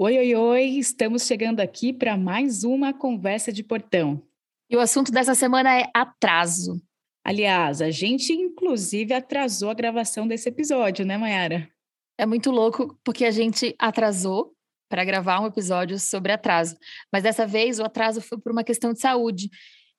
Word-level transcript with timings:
Oi, 0.00 0.16
oi, 0.16 0.34
oi! 0.36 0.64
Estamos 0.78 1.26
chegando 1.26 1.58
aqui 1.58 1.92
para 1.92 2.16
mais 2.16 2.62
uma 2.62 2.94
conversa 2.94 3.52
de 3.52 3.64
portão. 3.64 4.22
E 4.70 4.76
o 4.76 4.80
assunto 4.80 5.10
dessa 5.10 5.34
semana 5.34 5.76
é 5.76 5.90
atraso. 5.92 6.80
Aliás, 7.24 7.82
a 7.82 7.90
gente 7.90 8.32
inclusive 8.32 9.12
atrasou 9.12 9.70
a 9.70 9.74
gravação 9.74 10.28
desse 10.28 10.48
episódio, 10.48 11.04
né, 11.04 11.18
Mayara? 11.18 11.68
É 12.16 12.24
muito 12.24 12.52
louco 12.52 12.96
porque 13.02 13.24
a 13.24 13.32
gente 13.32 13.74
atrasou 13.76 14.54
para 14.88 15.04
gravar 15.04 15.40
um 15.40 15.48
episódio 15.48 15.98
sobre 15.98 16.30
atraso. 16.30 16.76
Mas 17.12 17.24
dessa 17.24 17.44
vez 17.44 17.80
o 17.80 17.84
atraso 17.84 18.20
foi 18.20 18.38
por 18.38 18.52
uma 18.52 18.62
questão 18.62 18.92
de 18.92 19.00
saúde. 19.00 19.50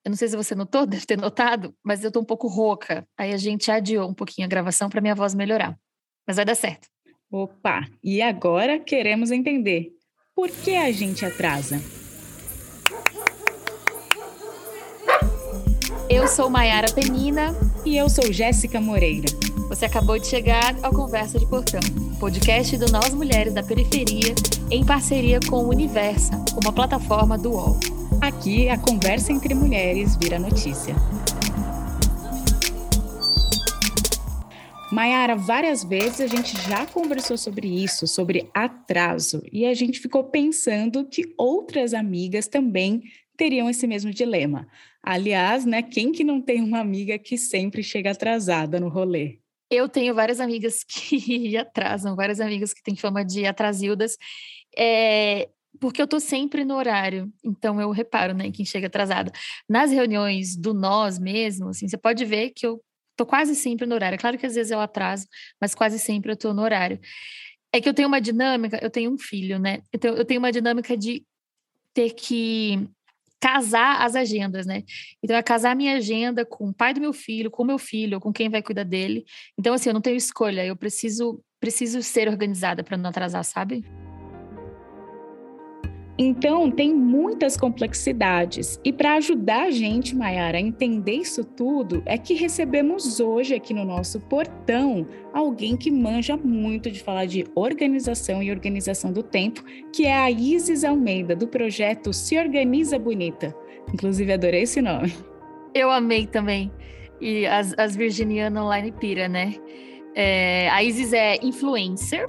Eu 0.05 0.11
não 0.11 0.15
sei 0.15 0.29
se 0.29 0.37
você 0.37 0.55
notou, 0.55 0.85
deve 0.87 1.05
ter 1.05 1.17
notado, 1.17 1.75
mas 1.83 2.05
eu 2.05 2.11
tô 2.11 2.21
um 2.21 2.25
pouco 2.25 2.47
rouca. 2.47 3.05
Aí 3.17 3.33
a 3.33 3.37
gente 3.37 3.69
adiou 3.69 4.09
um 4.09 4.13
pouquinho 4.13 4.45
a 4.45 4.49
gravação 4.49 4.89
para 4.89 5.01
minha 5.01 5.13
voz 5.13 5.35
melhorar. 5.35 5.77
Mas 6.25 6.37
vai 6.37 6.45
dar 6.45 6.55
certo. 6.55 6.87
Opa, 7.31 7.85
e 8.03 8.23
agora 8.23 8.79
queremos 8.79 9.29
entender 9.29 9.91
por 10.33 10.49
que 10.49 10.75
a 10.75 10.91
gente 10.91 11.23
atrasa? 11.23 11.79
Eu 16.09 16.27
sou 16.27 16.49
Maiara 16.49 16.91
Penina 16.91 17.55
e 17.85 17.95
eu 17.95 18.09
sou 18.09 18.33
Jéssica 18.33 18.81
Moreira. 18.81 19.27
Você 19.67 19.85
acabou 19.85 20.17
de 20.17 20.25
chegar 20.25 20.75
ao 20.81 20.91
Conversa 20.91 21.37
de 21.37 21.45
Portão, 21.45 21.81
podcast 22.19 22.75
do 22.77 22.91
Nós 22.91 23.13
Mulheres 23.13 23.53
da 23.53 23.61
Periferia, 23.61 24.33
em 24.71 24.83
parceria 24.83 25.39
com 25.47 25.57
o 25.57 25.69
Universa, 25.69 26.31
uma 26.59 26.73
plataforma 26.73 27.37
do 27.37 27.51
UOL. 27.51 27.79
Aqui 28.19 28.69
a 28.69 28.77
conversa 28.79 29.31
entre 29.31 29.53
mulheres 29.53 30.15
vira 30.15 30.39
notícia. 30.39 30.95
Maiara, 34.91 35.35
várias 35.35 35.83
vezes 35.83 36.19
a 36.19 36.25
gente 36.25 36.57
já 36.67 36.83
conversou 36.83 37.37
sobre 37.37 37.67
isso, 37.67 38.07
sobre 38.07 38.49
atraso, 38.55 39.43
e 39.51 39.63
a 39.65 39.73
gente 39.75 39.99
ficou 39.99 40.23
pensando 40.23 41.05
que 41.05 41.31
outras 41.37 41.93
amigas 41.93 42.47
também 42.47 43.03
teriam 43.37 43.69
esse 43.69 43.85
mesmo 43.85 44.11
dilema. 44.11 44.67
Aliás, 45.03 45.63
né, 45.63 45.83
quem 45.83 46.11
que 46.11 46.23
não 46.23 46.41
tem 46.41 46.63
uma 46.63 46.79
amiga 46.79 47.19
que 47.19 47.37
sempre 47.37 47.83
chega 47.83 48.11
atrasada 48.11 48.79
no 48.79 48.89
rolê? 48.89 49.37
Eu 49.69 49.87
tenho 49.87 50.15
várias 50.15 50.39
amigas 50.39 50.83
que 50.89 51.55
atrasam, 51.55 52.15
várias 52.15 52.39
amigas 52.39 52.73
que 52.73 52.81
têm 52.81 52.95
fama 52.95 53.23
de 53.23 53.45
atrasildas, 53.45 54.17
é, 54.75 55.49
porque 55.79 56.01
eu 56.01 56.07
tô 56.07 56.19
sempre 56.19 56.65
no 56.65 56.75
horário, 56.75 57.31
então 57.45 57.79
eu 57.79 57.91
reparo, 57.91 58.33
né, 58.33 58.49
quem 58.49 58.65
chega 58.65 58.87
atrasado. 58.87 59.31
Nas 59.69 59.91
reuniões 59.91 60.55
do 60.55 60.73
nós 60.73 61.19
mesmo, 61.19 61.69
assim, 61.69 61.87
você 61.87 61.97
pode 61.97 62.25
ver 62.25 62.49
que 62.55 62.65
eu 62.65 62.81
Tô 63.19 63.25
quase 63.25 63.53
sempre 63.53 63.85
no 63.85 63.95
horário. 63.95 64.17
Claro 64.17 64.37
que 64.37 64.45
às 64.45 64.55
vezes 64.55 64.71
eu 64.71 64.79
atraso, 64.79 65.27
mas 65.59 65.75
quase 65.75 65.99
sempre 65.99 66.31
eu 66.31 66.37
tô 66.37 66.53
no 66.53 66.61
horário. 66.61 66.97
É 67.69 67.81
que 67.81 67.89
eu 67.89 67.93
tenho 67.93 68.07
uma 68.07 68.21
dinâmica, 68.21 68.79
eu 68.81 68.89
tenho 68.89 69.11
um 69.11 69.17
filho, 69.17 69.59
né? 69.59 69.81
Tenho, 69.99 70.13
eu 70.13 70.23
tenho 70.23 70.39
uma 70.39 70.53
dinâmica 70.53 70.95
de 70.95 71.25
ter 71.93 72.11
que 72.11 72.87
casar 73.37 74.05
as 74.05 74.15
agendas, 74.15 74.65
né? 74.65 74.83
Então, 75.21 75.35
é 75.35 75.43
casar 75.43 75.75
minha 75.75 75.97
agenda 75.97 76.45
com 76.45 76.69
o 76.69 76.73
pai 76.73 76.93
do 76.93 77.01
meu 77.01 77.11
filho, 77.11 77.51
com 77.51 77.63
o 77.63 77.65
meu 77.65 77.77
filho, 77.77 78.21
com 78.21 78.31
quem 78.31 78.47
vai 78.47 78.61
cuidar 78.61 78.85
dele. 78.85 79.25
Então, 79.57 79.73
assim, 79.73 79.89
eu 79.89 79.93
não 79.93 80.01
tenho 80.01 80.15
escolha, 80.15 80.65
eu 80.65 80.77
preciso 80.77 81.43
preciso 81.59 82.01
ser 82.01 82.29
organizada 82.29 82.85
para 82.85 82.95
não 82.95 83.09
atrasar, 83.09 83.43
sabe? 83.43 83.83
Então, 86.21 86.69
tem 86.69 86.93
muitas 86.93 87.55
complexidades. 87.55 88.77
E 88.83 88.91
para 88.91 89.13
ajudar 89.13 89.67
a 89.67 89.71
gente, 89.71 90.13
Mayara, 90.13 90.57
a 90.57 90.61
entender 90.61 91.13
isso 91.13 91.45
tudo, 91.45 92.03
é 92.05 92.17
que 92.17 92.33
recebemos 92.33 93.21
hoje 93.21 93.55
aqui 93.55 93.73
no 93.73 93.85
nosso 93.85 94.19
portão 94.19 95.07
alguém 95.33 95.77
que 95.77 95.89
manja 95.89 96.35
muito 96.35 96.91
de 96.91 97.01
falar 97.01 97.25
de 97.25 97.45
organização 97.55 98.43
e 98.43 98.51
organização 98.51 99.13
do 99.13 99.23
tempo, 99.23 99.63
que 99.93 100.05
é 100.05 100.13
a 100.13 100.29
Isis 100.29 100.83
Almeida, 100.83 101.37
do 101.37 101.47
projeto 101.47 102.11
Se 102.11 102.37
Organiza 102.37 102.99
Bonita. 102.99 103.55
Inclusive, 103.93 104.33
adorei 104.33 104.63
esse 104.63 104.81
nome. 104.81 105.13
Eu 105.73 105.89
amei 105.89 106.27
também. 106.27 106.69
E 107.21 107.45
as, 107.45 107.73
as 107.77 107.95
virginianas 107.95 108.61
online 108.61 108.91
pira, 108.91 109.29
né? 109.29 109.55
É, 110.13 110.67
a 110.69 110.83
Isis 110.83 111.13
é 111.13 111.37
influencer, 111.41 112.27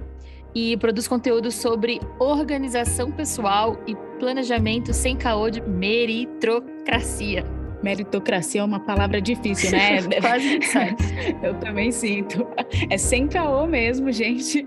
e 0.54 0.76
produz 0.76 1.06
conteúdo 1.06 1.50
sobre 1.50 2.00
organização 2.18 3.10
pessoal 3.10 3.78
e 3.86 3.94
planejamento 4.18 4.92
sem 4.92 5.16
caô 5.16 5.50
de 5.50 5.60
meritocracia. 5.60 7.44
Meritocracia 7.82 8.60
é 8.60 8.64
uma 8.64 8.80
palavra 8.80 9.20
difícil, 9.20 9.70
né? 9.70 10.02
Quase. 10.20 10.60
Eu 11.42 11.54
também 11.54 11.90
sinto. 11.90 12.46
É 12.90 12.98
sem 12.98 13.26
caô 13.26 13.66
mesmo, 13.66 14.12
gente. 14.12 14.66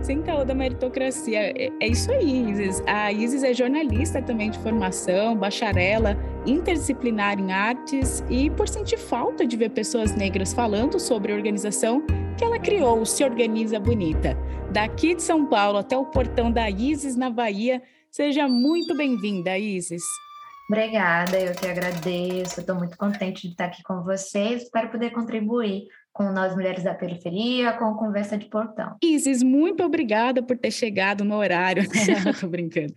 Sem 0.00 0.22
caô 0.22 0.44
da 0.44 0.54
meritocracia. 0.54 1.40
É, 1.40 1.70
é 1.80 1.88
isso 1.88 2.10
aí, 2.12 2.50
Isis. 2.50 2.82
A 2.86 3.10
Isis 3.12 3.42
é 3.42 3.52
jornalista 3.52 4.22
também 4.22 4.50
de 4.50 4.58
formação, 4.60 5.36
bacharela, 5.36 6.16
interdisciplinar 6.46 7.38
em 7.38 7.52
artes 7.52 8.22
e 8.30 8.48
por 8.50 8.68
sentir 8.68 8.98
falta 8.98 9.44
de 9.44 9.56
ver 9.56 9.70
pessoas 9.70 10.14
negras 10.14 10.52
falando 10.52 11.00
sobre 11.00 11.32
organização, 11.32 12.02
que 12.36 12.44
ela 12.44 12.58
criou 12.58 13.00
o 13.00 13.06
Se 13.06 13.24
Organiza 13.24 13.78
Bonita. 13.78 14.36
Daqui 14.70 15.14
de 15.14 15.22
São 15.22 15.46
Paulo 15.46 15.78
até 15.78 15.96
o 15.96 16.06
portão 16.06 16.50
da 16.50 16.68
Isis, 16.70 17.14
na 17.16 17.28
Bahia. 17.28 17.82
Seja 18.10 18.48
muito 18.48 18.96
bem-vinda, 18.96 19.58
Isis. 19.58 20.02
Obrigada, 20.70 21.38
eu 21.38 21.54
que 21.54 21.66
agradeço. 21.66 22.60
Estou 22.60 22.76
muito 22.76 22.96
contente 22.96 23.42
de 23.42 23.48
estar 23.48 23.66
aqui 23.66 23.82
com 23.82 24.02
vocês. 24.02 24.62
Espero 24.62 24.90
poder 24.90 25.10
contribuir 25.10 25.88
com 26.12 26.24
nós 26.30 26.54
mulheres 26.54 26.84
da 26.84 26.94
periferia, 26.94 27.72
com 27.72 27.94
Conversa 27.94 28.38
de 28.38 28.46
Portão. 28.46 28.96
Isis, 29.02 29.42
muito 29.42 29.82
obrigada 29.82 30.42
por 30.42 30.56
ter 30.56 30.70
chegado 30.70 31.24
no 31.24 31.36
horário. 31.36 31.84
Tô 32.40 32.48
brincando. 32.48 32.94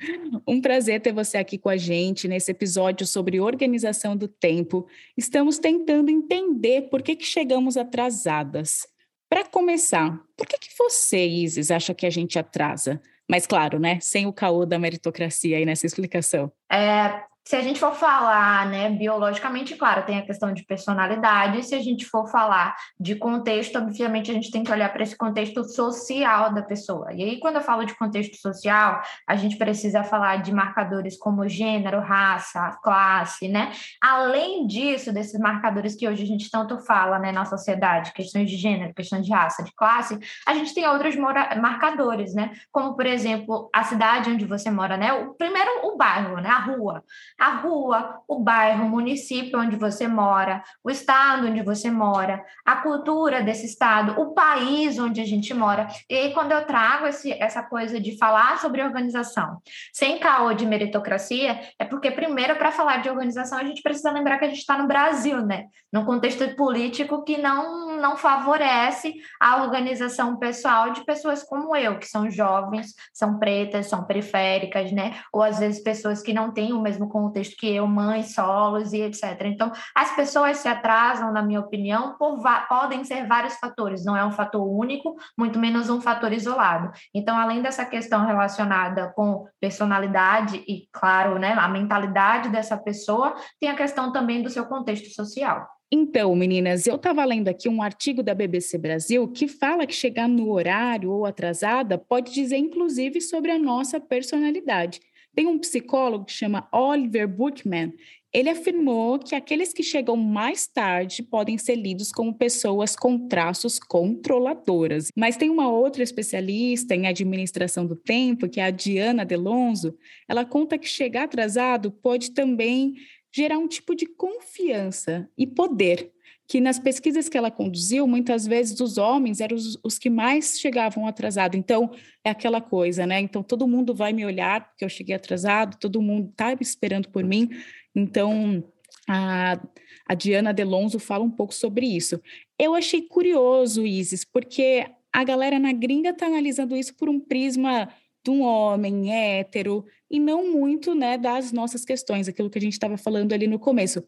Um 0.47 0.61
prazer 0.61 1.01
ter 1.01 1.13
você 1.13 1.37
aqui 1.37 1.57
com 1.57 1.69
a 1.69 1.77
gente 1.77 2.27
nesse 2.27 2.51
episódio 2.51 3.05
sobre 3.05 3.39
organização 3.41 4.15
do 4.15 4.27
tempo. 4.27 4.87
Estamos 5.17 5.59
tentando 5.59 6.09
entender 6.09 6.83
por 6.83 7.01
que, 7.01 7.15
que 7.15 7.25
chegamos 7.25 7.75
atrasadas. 7.75 8.94
Para 9.35 9.43
começar, 9.43 10.17
por 10.37 10.47
que, 10.47 10.57
que 10.57 10.69
você, 10.79 11.27
Isis, 11.27 11.69
acha 11.69 11.93
que 11.93 12.05
a 12.05 12.09
gente 12.09 12.39
atrasa? 12.39 13.01
Mas 13.29 13.45
claro, 13.45 13.77
né? 13.77 13.99
Sem 13.99 14.25
o 14.25 14.31
caô 14.31 14.65
da 14.65 14.79
meritocracia 14.79 15.57
aí 15.57 15.65
nessa 15.65 15.85
explicação. 15.85 16.49
É, 16.71 17.21
se 17.47 17.55
a 17.55 17.61
gente 17.61 17.79
for 17.79 17.93
falar, 17.93 18.65
né, 18.65 18.89
biologicamente, 18.89 19.75
claro, 19.75 20.03
tem 20.03 20.17
a 20.17 20.25
questão 20.25 20.51
de 20.51 20.65
personalidade, 20.65 21.63
se 21.63 21.75
a 21.75 21.81
gente 21.81 22.03
for 22.03 22.27
falar 22.27 22.75
de 22.99 23.15
contexto, 23.15 23.77
obviamente 23.77 24.31
a 24.31 24.33
gente 24.33 24.49
tem 24.49 24.63
que 24.63 24.71
olhar 24.71 24.91
para 24.91 25.03
esse 25.03 25.15
contexto 25.15 25.63
social 25.63 26.51
da 26.51 26.63
pessoa. 26.63 27.13
E 27.13 27.21
aí, 27.21 27.39
quando 27.39 27.57
eu 27.57 27.61
falo 27.61 27.85
de 27.85 27.93
contexto 27.93 28.35
social, 28.37 28.99
a 29.27 29.35
gente 29.35 29.57
precisa 29.57 30.03
falar 30.03 30.37
de 30.37 30.51
marcadores 30.51 31.17
como 31.17 31.47
gênero, 31.47 31.99
raça, 31.99 32.79
classe, 32.81 33.47
né? 33.47 33.71
Além 34.01 34.65
disso, 34.65 35.13
desses 35.13 35.39
marcadores 35.39 35.95
que 35.95 36.07
hoje 36.07 36.23
a 36.23 36.27
gente 36.27 36.49
tanto 36.49 36.79
fala, 36.79 37.19
né, 37.19 37.31
na 37.31 37.45
sociedade, 37.45 38.11
questões 38.13 38.49
de 38.49 38.57
gênero, 38.57 38.91
questões 38.91 39.23
de 39.23 39.31
raça, 39.31 39.63
de 39.63 39.71
classe, 39.75 40.17
a 40.47 40.53
gente 40.55 40.73
tem 40.73 40.87
outros 40.87 41.15
marcadores, 41.15 42.33
né? 42.33 42.53
Como, 42.71 42.95
por 42.95 43.05
exemplo, 43.05 43.69
a 43.71 43.83
cidade 43.83 44.31
onde 44.31 44.45
você 44.45 44.71
mora, 44.71 44.97
né? 44.97 45.13
O 45.13 45.35
primeiro, 45.35 45.69
o 45.83 45.95
bairro, 45.95 46.41
né? 46.41 46.49
A 46.49 46.59
rua 46.59 47.03
a 47.37 47.55
rua, 47.55 48.21
o 48.27 48.39
bairro, 48.39 48.85
o 48.85 48.89
município 48.89 49.59
onde 49.59 49.75
você 49.75 50.07
mora, 50.07 50.63
o 50.83 50.89
estado 50.89 51.47
onde 51.47 51.61
você 51.61 51.91
mora, 51.91 52.43
a 52.65 52.77
cultura 52.77 53.41
desse 53.41 53.65
estado, 53.65 54.19
o 54.19 54.33
país 54.33 54.97
onde 54.97 55.19
a 55.19 55.25
gente 55.25 55.53
mora. 55.53 55.87
E 56.09 56.15
aí, 56.15 56.33
quando 56.33 56.51
eu 56.53 56.65
trago 56.65 57.05
esse, 57.07 57.31
essa 57.33 57.61
coisa 57.61 57.99
de 57.99 58.17
falar 58.17 58.57
sobre 58.59 58.81
organização, 58.81 59.59
sem 59.93 60.19
caô 60.19 60.53
de 60.53 60.65
meritocracia, 60.65 61.59
é 61.77 61.85
porque, 61.85 62.09
primeiro, 62.11 62.55
para 62.55 62.71
falar 62.71 62.97
de 62.97 63.09
organização, 63.09 63.57
a 63.57 63.63
gente 63.63 63.81
precisa 63.81 64.11
lembrar 64.11 64.37
que 64.37 64.45
a 64.45 64.49
gente 64.49 64.59
está 64.59 64.77
no 64.77 64.87
Brasil, 64.87 65.45
né? 65.45 65.65
Num 65.91 66.05
contexto 66.05 66.55
político 66.55 67.23
que 67.23 67.37
não, 67.37 67.97
não 67.99 68.15
favorece 68.15 69.13
a 69.39 69.61
organização 69.61 70.37
pessoal 70.37 70.91
de 70.91 71.03
pessoas 71.05 71.43
como 71.43 71.75
eu, 71.75 71.99
que 71.99 72.07
são 72.07 72.29
jovens, 72.29 72.93
são 73.13 73.39
pretas, 73.39 73.87
são 73.87 74.05
periféricas, 74.05 74.91
né? 74.91 75.19
Ou 75.33 75.41
às 75.41 75.59
vezes 75.59 75.83
pessoas 75.83 76.21
que 76.21 76.33
não 76.33 76.51
têm 76.51 76.73
o 76.73 76.81
mesmo 76.81 77.07
contexto 77.25 77.55
que 77.57 77.67
eu, 77.67 77.87
mães, 77.87 78.33
solos 78.33 78.93
e 78.93 79.01
etc. 79.01 79.41
Então, 79.45 79.71
as 79.95 80.15
pessoas 80.15 80.57
se 80.57 80.67
atrasam, 80.67 81.31
na 81.31 81.41
minha 81.41 81.59
opinião, 81.59 82.15
por 82.17 82.41
podem 82.69 83.03
ser 83.03 83.27
vários 83.27 83.55
fatores, 83.55 84.05
não 84.05 84.15
é 84.15 84.25
um 84.25 84.31
fator 84.31 84.65
único, 84.65 85.15
muito 85.37 85.59
menos 85.59 85.89
um 85.89 85.99
fator 85.99 86.31
isolado. 86.31 86.91
Então, 87.13 87.37
além 87.37 87.61
dessa 87.61 87.85
questão 87.85 88.25
relacionada 88.25 89.11
com 89.15 89.47
personalidade 89.59 90.63
e, 90.67 90.87
claro, 90.91 91.39
né, 91.39 91.53
a 91.53 91.67
mentalidade 91.67 92.49
dessa 92.49 92.77
pessoa, 92.77 93.35
tem 93.59 93.69
a 93.69 93.75
questão 93.75 94.11
também 94.11 94.41
do 94.41 94.49
seu 94.49 94.65
contexto 94.65 95.13
social. 95.13 95.67
Então, 95.91 96.35
meninas, 96.35 96.87
eu 96.87 96.95
estava 96.95 97.23
lendo 97.23 97.47
aqui 97.47 97.69
um 97.69 97.81
artigo 97.81 98.23
da 98.23 98.33
BBC 98.33 98.77
Brasil 98.77 99.27
que 99.27 99.47
fala 99.47 99.85
que 99.85 99.93
chegar 99.93 100.27
no 100.27 100.51
horário 100.51 101.11
ou 101.11 101.25
atrasada 101.25 101.97
pode 101.97 102.33
dizer, 102.33 102.57
inclusive, 102.57 103.21
sobre 103.21 103.51
a 103.51 103.59
nossa 103.59 103.99
personalidade 103.99 104.99
Tem 105.35 105.45
um 105.47 105.59
psicólogo 105.59 106.25
que 106.25 106.31
chama 106.31 106.67
Oliver 106.71 107.27
Buchman. 107.27 107.93
Ele 108.33 108.49
afirmou 108.49 109.19
que 109.19 109.35
aqueles 109.35 109.73
que 109.73 109.83
chegam 109.83 110.15
mais 110.15 110.65
tarde 110.65 111.23
podem 111.23 111.57
ser 111.57 111.75
lidos 111.75 112.11
como 112.11 112.33
pessoas 112.33 112.95
com 112.95 113.27
traços 113.27 113.77
controladoras. 113.77 115.09
Mas 115.15 115.37
tem 115.37 115.49
uma 115.49 115.69
outra 115.69 116.03
especialista 116.03 116.95
em 116.95 117.07
administração 117.07 117.85
do 117.85 117.95
tempo, 117.95 118.49
que 118.49 118.59
é 118.59 118.63
a 118.63 118.71
Diana 118.71 119.25
Delonzo. 119.25 119.97
Ela 120.27 120.45
conta 120.45 120.77
que 120.77 120.87
chegar 120.87 121.23
atrasado 121.23 121.91
pode 121.91 122.31
também 122.31 122.95
gerar 123.33 123.57
um 123.57 123.67
tipo 123.67 123.93
de 123.93 124.05
confiança 124.05 125.29
e 125.37 125.45
poder 125.45 126.14
que 126.47 126.61
nas 126.61 126.77
pesquisas 126.77 127.27
que 127.27 127.37
ela 127.37 127.49
conduziu, 127.49 128.07
muitas 128.07 128.45
vezes 128.45 128.79
os 128.79 128.97
homens 128.97 129.41
eram 129.41 129.55
os, 129.55 129.77
os 129.83 129.97
que 129.97 130.09
mais 130.09 130.59
chegavam 130.59 131.07
atrasados. 131.07 131.57
Então, 131.57 131.91
é 132.23 132.29
aquela 132.29 132.61
coisa, 132.61 133.05
né? 133.05 133.19
Então, 133.19 133.41
todo 133.41 133.67
mundo 133.67 133.95
vai 133.95 134.13
me 134.13 134.25
olhar 134.25 134.67
porque 134.69 134.85
eu 134.85 134.89
cheguei 134.89 135.15
atrasado, 135.15 135.77
todo 135.77 136.01
mundo 136.01 136.29
está 136.29 136.55
esperando 136.59 137.09
por 137.09 137.23
mim. 137.23 137.49
Então, 137.95 138.63
a, 139.07 139.59
a 140.07 140.13
Diana 140.13 140.53
Delonzo 140.53 140.99
fala 140.99 141.23
um 141.23 141.31
pouco 141.31 141.53
sobre 141.53 141.87
isso. 141.87 142.21
Eu 142.59 142.75
achei 142.75 143.01
curioso, 143.01 143.85
Isis, 143.85 144.23
porque 144.23 144.85
a 145.11 145.23
galera 145.23 145.57
na 145.57 145.71
gringa 145.71 146.09
está 146.09 146.27
analisando 146.27 146.75
isso 146.75 146.93
por 146.95 147.09
um 147.09 147.19
prisma 147.19 147.89
de 148.23 148.31
um 148.31 148.41
homem 148.41 149.13
hétero 149.13 149.85
e 150.09 150.19
não 150.19 150.51
muito 150.51 150.93
né, 150.95 151.17
das 151.17 151.51
nossas 151.51 151.85
questões, 151.85 152.27
aquilo 152.27 152.49
que 152.49 152.57
a 152.57 152.61
gente 152.61 152.73
estava 152.73 152.97
falando 152.97 153.33
ali 153.33 153.47
no 153.47 153.59
começo. 153.59 154.03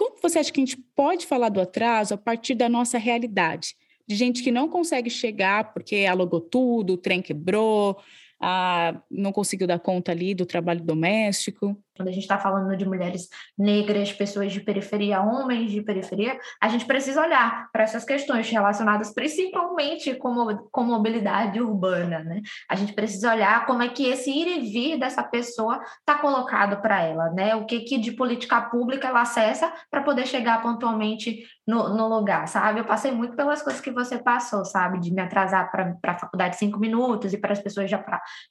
Como 0.00 0.16
você 0.22 0.38
acha 0.38 0.50
que 0.50 0.58
a 0.58 0.64
gente 0.64 0.78
pode 0.96 1.26
falar 1.26 1.50
do 1.50 1.60
atraso 1.60 2.14
a 2.14 2.16
partir 2.16 2.54
da 2.54 2.70
nossa 2.70 2.96
realidade? 2.96 3.74
De 4.08 4.16
gente 4.16 4.42
que 4.42 4.50
não 4.50 4.66
consegue 4.66 5.10
chegar 5.10 5.74
porque 5.74 6.06
alugou 6.06 6.40
tudo, 6.40 6.94
o 6.94 6.96
trem 6.96 7.20
quebrou, 7.20 7.98
ah, 8.40 8.98
não 9.10 9.30
conseguiu 9.30 9.66
dar 9.66 9.78
conta 9.78 10.10
ali 10.10 10.34
do 10.34 10.46
trabalho 10.46 10.82
doméstico. 10.82 11.76
Quando 12.00 12.08
a 12.08 12.12
gente 12.12 12.22
está 12.22 12.38
falando 12.38 12.74
de 12.74 12.88
mulheres 12.88 13.28
negras, 13.58 14.10
pessoas 14.10 14.50
de 14.50 14.60
periferia, 14.62 15.20
homens 15.20 15.70
de 15.70 15.82
periferia, 15.82 16.40
a 16.58 16.66
gente 16.66 16.86
precisa 16.86 17.20
olhar 17.20 17.68
para 17.70 17.82
essas 17.82 18.06
questões 18.06 18.48
relacionadas 18.48 19.12
principalmente 19.12 20.14
com, 20.14 20.56
com 20.72 20.82
mobilidade 20.82 21.60
urbana. 21.60 22.20
Né? 22.20 22.40
A 22.70 22.74
gente 22.74 22.94
precisa 22.94 23.30
olhar 23.30 23.66
como 23.66 23.82
é 23.82 23.88
que 23.90 24.06
esse 24.06 24.30
ir 24.30 24.46
e 24.46 24.60
vir 24.60 24.98
dessa 24.98 25.22
pessoa 25.22 25.78
está 25.98 26.14
colocado 26.14 26.80
para 26.80 27.02
ela, 27.02 27.28
né? 27.32 27.54
o 27.54 27.66
que, 27.66 27.80
que 27.80 27.98
de 27.98 28.12
política 28.12 28.62
pública 28.62 29.08
ela 29.08 29.20
acessa 29.20 29.70
para 29.90 30.02
poder 30.02 30.26
chegar 30.26 30.62
pontualmente 30.62 31.44
no, 31.66 31.94
no, 31.94 32.08
lugar, 32.08 32.48
sabe? 32.48 32.80
Eu 32.80 32.84
passei 32.84 33.12
muito 33.12 33.36
pelas 33.36 33.62
coisas 33.62 33.80
que 33.80 33.92
você 33.92 34.18
passou, 34.18 34.64
sabe? 34.64 34.98
De 34.98 35.12
me 35.12 35.22
atrasar 35.22 35.70
para 35.70 35.96
a 36.02 36.18
faculdade 36.18 36.56
cinco 36.56 36.80
minutos 36.80 37.32
e 37.32 37.38
para 37.38 37.52
as 37.52 37.60
pessoas 37.60 37.88
já, 37.88 38.02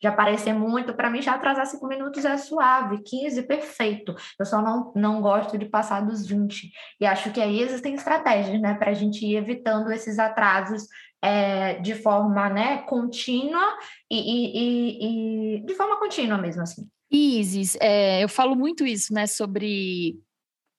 já 0.02 0.10
aparecer 0.10 0.54
muito. 0.54 0.94
Para 0.94 1.10
mim, 1.10 1.22
já 1.22 1.34
atrasar 1.34 1.66
cinco 1.66 1.88
minutos 1.88 2.24
é 2.24 2.38
suave, 2.38 3.04
15 3.04 3.39
perfeito. 3.44 4.16
Eu 4.40 4.46
só 4.46 4.62
não, 4.62 4.92
não 4.96 5.22
gosto 5.22 5.58
de 5.58 5.66
passar 5.66 6.02
dos 6.02 6.28
20. 6.28 6.72
E 7.00 7.06
acho 7.06 7.32
que 7.32 7.42
aí 7.42 7.62
existem 7.62 7.96
estratégias, 7.96 8.62
né, 8.62 8.74
para 8.76 8.92
a 8.92 8.94
gente 8.94 9.26
ir 9.26 9.36
evitando 9.36 9.92
esses 9.92 10.20
atrasos 10.20 10.84
é, 11.22 11.80
de 11.80 11.96
forma 11.96 12.50
né, 12.50 12.78
contínua 12.84 13.78
e, 14.10 14.18
e, 14.18 15.58
e, 15.58 15.66
de 15.66 15.74
forma 15.76 16.00
contínua 16.00 16.38
mesmo, 16.38 16.62
assim. 16.62 16.88
Isis, 17.12 17.76
é, 17.82 18.24
eu 18.24 18.30
falo 18.30 18.56
muito 18.56 18.86
isso, 18.86 19.14
né, 19.14 19.26
sobre 19.26 20.18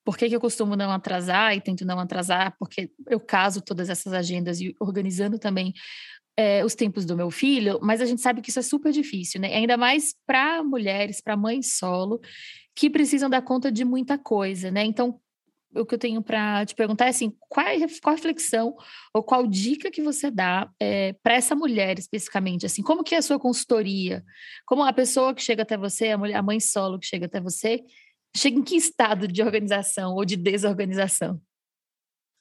por 0.05 0.17
que, 0.17 0.29
que, 0.29 0.35
eu 0.35 0.41
costumo 0.41 0.77
não 0.77 0.91
atrasar 0.91 1.55
e 1.55 1.61
tento 1.61 1.85
não 1.85 1.99
atrasar, 1.99 2.57
porque 2.59 2.91
eu 3.09 3.21
caso 3.21 3.61
todas 3.61 3.91
essas 3.91 4.13
agendas 4.13 4.61
e 4.61 4.75
organizando 4.81 5.39
também 5.39 5.73
é, 6.41 6.65
os 6.65 6.75
tempos 6.75 7.05
do 7.05 7.15
meu 7.15 7.31
filho, 7.31 7.79
mas 7.83 8.01
a 8.01 8.07
gente 8.07 8.23
sabe 8.23 8.41
que 8.41 8.49
isso 8.49 8.59
é 8.59 8.63
super 8.63 8.91
difícil, 8.93 9.39
né? 9.39 9.55
Ainda 9.55 9.77
mais 9.77 10.15
para 10.27 10.65
mulheres, 10.65 11.21
para 11.21 11.37
mães 11.37 11.77
solo, 11.77 12.19
que 12.75 12.89
precisam 12.89 13.29
dar 13.29 13.43
conta 13.43 13.71
de 13.71 13.85
muita 13.85 14.17
coisa, 14.17 14.71
né? 14.71 14.83
Então, 14.83 15.21
o 15.75 15.85
que 15.85 15.95
eu 15.95 15.99
tenho 15.99 16.23
para 16.23 16.65
te 16.65 16.75
perguntar 16.75 17.07
é 17.07 17.09
assim, 17.11 17.37
qual, 17.41 17.67
é, 17.67 17.77
qual 18.03 18.15
reflexão 18.15 18.75
ou 19.15 19.23
qual 19.23 19.47
dica 19.47 19.91
que 19.91 20.01
você 20.01 20.31
dá 20.31 20.67
é, 20.81 21.13
para 21.23 21.35
essa 21.35 21.55
mulher 21.55 21.99
especificamente? 21.99 22.65
Assim, 22.65 22.83
como 22.83 23.05
que 23.05 23.15
é 23.15 23.19
a 23.19 23.23
sua 23.23 23.39
consultoria? 23.39 24.25
Como 24.65 24.83
a 24.83 24.95
pessoa 24.95 25.35
que 25.35 25.43
chega 25.43 25.63
até 25.63 25.77
você, 25.77 26.09
a, 26.09 26.17
mulher, 26.17 26.37
a 26.37 26.43
mãe 26.43 26.59
solo 26.59 26.99
que 26.99 27.07
chega 27.07 27.27
até 27.27 27.39
você, 27.39 27.83
chega 28.35 28.59
em 28.59 28.63
que 28.63 28.77
estado 28.77 29.29
de 29.29 29.43
organização 29.43 30.15
ou 30.15 30.25
de 30.25 30.37
desorganização? 30.37 31.39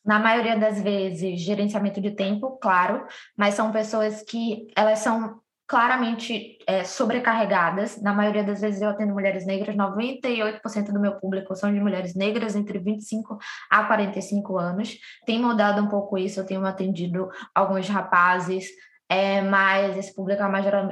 Na 0.06 0.20
maioria 0.20 0.58
das 0.58 0.82
vezes, 0.82 1.42
gerenciamento 1.42 2.00
de 2.02 2.12
tempo, 2.12 2.58
claro, 2.58 3.06
mas 3.38 3.54
são 3.54 3.72
pessoas 3.72 4.24
que 4.24 4.68
elas 4.76 5.00
são 5.00 5.40
claramente 5.70 6.58
é, 6.66 6.84
sobrecarregadas. 6.84 8.02
Na 8.02 8.12
maioria 8.12 8.44
das 8.44 8.60
vezes 8.60 8.82
eu 8.82 8.90
atendo 8.90 9.14
mulheres 9.14 9.46
negras, 9.46 9.76
98% 9.76 10.92
do 10.92 11.00
meu 11.00 11.20
público 11.20 11.56
são 11.56 11.72
de 11.72 11.80
mulheres 11.80 12.16
negras 12.16 12.56
entre 12.56 12.80
25 12.80 13.38
a 13.70 13.84
45 13.84 14.58
anos. 14.58 14.98
Tem 15.28 15.40
mudado 15.40 15.80
um 15.80 15.88
pouco 15.88 16.18
isso, 16.18 16.40
eu 16.40 16.46
tenho 16.46 16.66
atendido 16.66 17.30
alguns 17.54 17.88
rapazes, 17.88 18.68
é, 19.10 19.42
mas 19.42 19.98
esse 19.98 20.14
público 20.14 20.44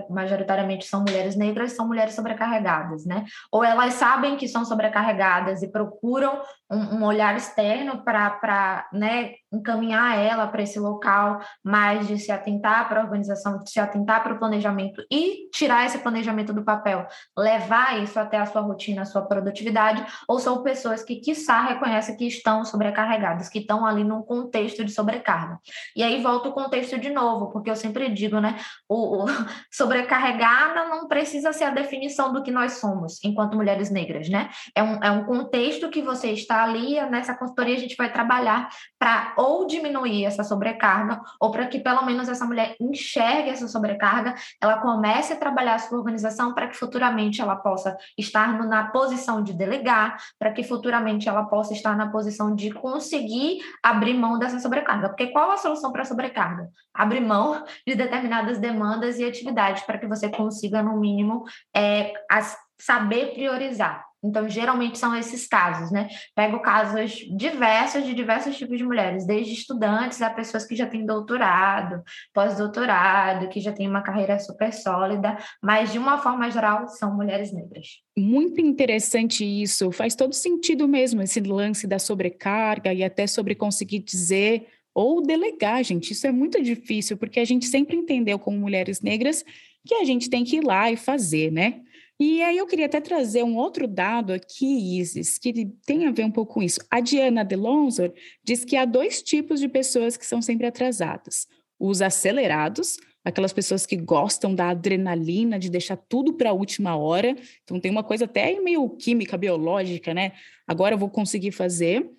majoritariamente 0.09 0.87
são 0.87 1.01
mulheres 1.01 1.35
negras, 1.35 1.73
são 1.73 1.87
mulheres 1.87 2.15
sobrecarregadas, 2.15 3.05
né? 3.05 3.25
Ou 3.51 3.63
elas 3.63 3.93
sabem 3.93 4.35
que 4.35 4.47
são 4.47 4.65
sobrecarregadas 4.65 5.61
e 5.61 5.71
procuram 5.71 6.41
um, 6.69 6.97
um 6.97 7.03
olhar 7.05 7.35
externo 7.37 8.03
para 8.03 8.87
né, 8.91 9.33
encaminhar 9.51 10.17
ela 10.17 10.47
para 10.47 10.63
esse 10.63 10.79
local, 10.79 11.39
mais 11.63 12.07
de 12.07 12.17
se 12.17 12.31
atentar 12.31 12.89
para 12.89 13.01
a 13.01 13.03
organização, 13.03 13.59
de 13.63 13.69
se 13.69 13.79
atentar 13.79 14.23
para 14.23 14.33
o 14.33 14.39
planejamento 14.39 15.03
e 15.11 15.46
tirar 15.57 15.85
esse 15.87 15.97
planejamento 15.97 16.53
do 16.53 16.63
papel, 16.63 17.07
levar 17.35 18.01
isso 18.03 18.19
até 18.19 18.37
a 18.37 18.45
sua 18.45 18.61
rotina, 18.61 19.01
a 19.01 19.05
sua 19.05 19.23
produtividade, 19.23 20.05
ou 20.27 20.37
são 20.37 20.61
pessoas 20.61 21.03
que, 21.03 21.15
quiçá, 21.15 21.63
reconhecem 21.63 22.15
que 22.15 22.27
estão 22.27 22.63
sobrecarregadas, 22.63 23.49
que 23.49 23.59
estão 23.59 23.83
ali 23.83 24.03
num 24.03 24.21
contexto 24.21 24.85
de 24.85 24.91
sobrecarga. 24.91 25.57
E 25.95 26.03
aí 26.03 26.21
volta 26.21 26.49
o 26.49 26.53
contexto 26.53 26.99
de 26.99 27.09
novo, 27.09 27.49
porque 27.51 27.71
eu 27.71 27.75
sempre 27.75 28.07
digo, 28.09 28.39
né, 28.39 28.59
o, 28.87 29.23
o 29.23 29.25
sobrecarregada 29.73 30.87
não 30.89 31.07
precisa 31.07 31.51
ser 31.51 31.63
a 31.63 31.71
definição 31.71 32.31
do 32.31 32.43
que 32.43 32.51
nós 32.51 32.73
somos 32.73 33.19
enquanto 33.23 33.55
mulheres 33.55 33.89
negras, 33.89 34.29
né? 34.29 34.49
É 34.75 34.83
um, 34.83 35.03
é 35.03 35.09
um 35.09 35.25
contexto 35.25 35.89
que 35.89 36.03
você 36.03 36.31
está 36.31 36.63
ali, 36.63 37.01
nessa 37.09 37.35
consultoria 37.35 37.75
a 37.75 37.79
gente 37.79 37.95
vai 37.95 38.11
trabalhar 38.11 38.69
para 38.99 39.33
ou 39.37 39.65
diminuir 39.65 40.25
essa 40.25 40.43
sobrecarga, 40.43 41.19
ou 41.39 41.49
para 41.49 41.65
que 41.65 41.79
pelo 41.79 42.05
menos 42.05 42.29
essa 42.29 42.45
mulher 42.45 42.75
enxergue 42.79 43.49
essa 43.49 43.67
sobrecarga, 43.67 44.35
ela 44.61 44.77
comece 44.77 45.33
a 45.33 45.46
trabalhar 45.47 45.75
a 45.75 45.79
sua 45.79 45.97
organização 45.97 46.53
para 46.53 46.67
que 46.67 46.77
futuramente 46.77 47.41
ela 47.41 47.55
possa 47.55 47.97
estar 48.17 48.57
na 48.65 48.87
posição 48.89 49.41
de 49.41 49.53
delegar, 49.53 50.17
para 50.37 50.51
que 50.51 50.63
futuramente 50.63 51.29
ela 51.29 51.45
possa 51.45 51.73
estar 51.73 51.95
na 51.95 52.09
posição 52.09 52.53
de 52.53 52.71
conseguir 52.71 53.59
abrir 53.81 54.13
mão 54.13 54.37
dessa 54.37 54.59
sobrecarga. 54.59 55.09
Porque 55.09 55.27
qual 55.27 55.51
a 55.51 55.57
solução 55.57 55.91
para 55.91 56.01
a 56.01 56.05
sobrecarga? 56.05 56.69
Abrir 56.93 57.21
mão 57.21 57.63
de 57.85 57.95
determinadas 57.95 58.59
demandas 58.59 59.17
e 59.19 59.25
atividades 59.25 59.83
para 59.83 59.97
que 59.97 60.07
você 60.07 60.29
consiga, 60.29 60.83
no 60.83 60.99
mínimo, 60.99 61.45
é, 61.75 62.13
as, 62.29 62.57
saber 62.79 63.33
priorizar. 63.33 64.07
Então, 64.23 64.49
geralmente 64.49 64.97
são 64.97 65.15
esses 65.15 65.47
casos, 65.47 65.91
né? 65.91 66.07
Pego 66.35 66.59
casos 66.59 67.11
diversos 67.37 68.03
de 68.03 68.15
diversos 68.15 68.57
tipos 68.57 68.77
de 68.77 68.83
mulheres, 68.83 69.27
desde 69.27 69.53
estudantes 69.53 70.21
a 70.21 70.29
pessoas 70.29 70.65
que 70.65 70.75
já 70.75 70.87
têm 70.87 71.05
doutorado, 71.05 72.01
pós-doutorado, 72.33 73.47
que 73.47 73.61
já 73.61 73.71
têm 73.71 73.87
uma 73.87 74.01
carreira 74.01 74.39
super 74.39 74.73
sólida, 74.73 75.37
mas 75.61 75.91
de 75.91 75.99
uma 75.99 76.17
forma 76.17 76.49
geral 76.49 76.87
são 76.87 77.15
mulheres 77.15 77.53
negras. 77.53 77.87
Muito 78.17 78.59
interessante 78.59 79.45
isso, 79.45 79.91
faz 79.91 80.15
todo 80.15 80.33
sentido 80.33 80.87
mesmo 80.87 81.21
esse 81.21 81.39
lance 81.39 81.85
da 81.85 81.99
sobrecarga 81.99 82.91
e 82.93 83.03
até 83.03 83.27
sobre 83.27 83.53
conseguir 83.53 83.99
dizer 83.99 84.67
ou 84.95 85.21
delegar, 85.21 85.83
gente. 85.83 86.11
Isso 86.11 86.25
é 86.25 86.31
muito 86.31 86.61
difícil, 86.61 87.17
porque 87.17 87.39
a 87.39 87.45
gente 87.45 87.67
sempre 87.67 87.95
entendeu 87.95 88.39
como 88.39 88.57
mulheres 88.57 88.99
negras 88.99 89.45
que 89.85 89.93
a 89.93 90.03
gente 90.03 90.27
tem 90.27 90.43
que 90.43 90.57
ir 90.57 90.63
lá 90.63 90.91
e 90.91 90.97
fazer, 90.97 91.51
né? 91.51 91.81
E 92.19 92.41
aí 92.41 92.57
eu 92.57 92.65
queria 92.65 92.87
até 92.87 92.99
trazer 92.99 93.43
um 93.43 93.55
outro 93.57 93.87
dado 93.87 94.33
aqui, 94.33 94.99
Isis, 94.99 95.37
que 95.37 95.67
tem 95.85 96.07
a 96.07 96.11
ver 96.11 96.25
um 96.25 96.31
pouco 96.31 96.55
com 96.55 96.63
isso. 96.63 96.79
A 96.89 96.99
Diana 96.99 97.45
Delonsor 97.45 98.11
diz 98.43 98.65
que 98.65 98.75
há 98.75 98.85
dois 98.85 99.21
tipos 99.21 99.59
de 99.59 99.67
pessoas 99.67 100.17
que 100.17 100.25
são 100.25 100.41
sempre 100.41 100.65
atrasadas. 100.65 101.47
Os 101.79 102.01
acelerados, 102.01 102.97
aquelas 103.23 103.53
pessoas 103.53 103.85
que 103.85 103.95
gostam 103.95 104.55
da 104.55 104.69
adrenalina, 104.69 105.59
de 105.59 105.69
deixar 105.69 105.95
tudo 105.95 106.33
para 106.33 106.49
a 106.49 106.53
última 106.53 106.95
hora. 106.95 107.35
Então 107.63 107.79
tem 107.79 107.91
uma 107.91 108.03
coisa 108.03 108.25
até 108.25 108.59
meio 108.59 108.89
química, 108.89 109.37
biológica, 109.37 110.11
né? 110.11 110.31
Agora 110.65 110.95
eu 110.95 110.99
vou 110.99 111.09
conseguir 111.09 111.51
fazer. 111.51 112.09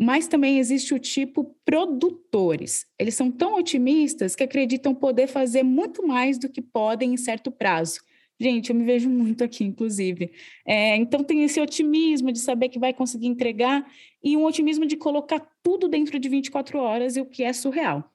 Mas 0.00 0.28
também 0.28 0.58
existe 0.58 0.94
o 0.94 0.98
tipo 0.98 1.56
produtores. 1.64 2.86
Eles 2.98 3.14
são 3.14 3.30
tão 3.30 3.58
otimistas 3.58 4.34
que 4.34 4.44
acreditam 4.44 4.94
poder 4.94 5.26
fazer 5.26 5.62
muito 5.62 6.06
mais 6.06 6.38
do 6.38 6.48
que 6.48 6.62
podem 6.62 7.12
em 7.12 7.16
certo 7.16 7.50
prazo. 7.50 8.00
Gente, 8.38 8.70
eu 8.70 8.76
me 8.76 8.84
vejo 8.84 9.08
muito 9.08 9.42
aqui, 9.42 9.64
inclusive. 9.64 10.30
É, 10.66 10.94
então, 10.96 11.24
tem 11.24 11.42
esse 11.42 11.60
otimismo 11.60 12.30
de 12.30 12.38
saber 12.38 12.68
que 12.68 12.78
vai 12.78 12.92
conseguir 12.92 13.26
entregar 13.26 13.86
e 14.22 14.36
um 14.36 14.44
otimismo 14.44 14.84
de 14.84 14.96
colocar 14.96 15.40
tudo 15.62 15.88
dentro 15.88 16.18
de 16.18 16.28
24 16.28 16.78
horas, 16.78 17.16
e 17.16 17.20
o 17.20 17.26
que 17.26 17.42
é 17.42 17.52
surreal. 17.52 18.12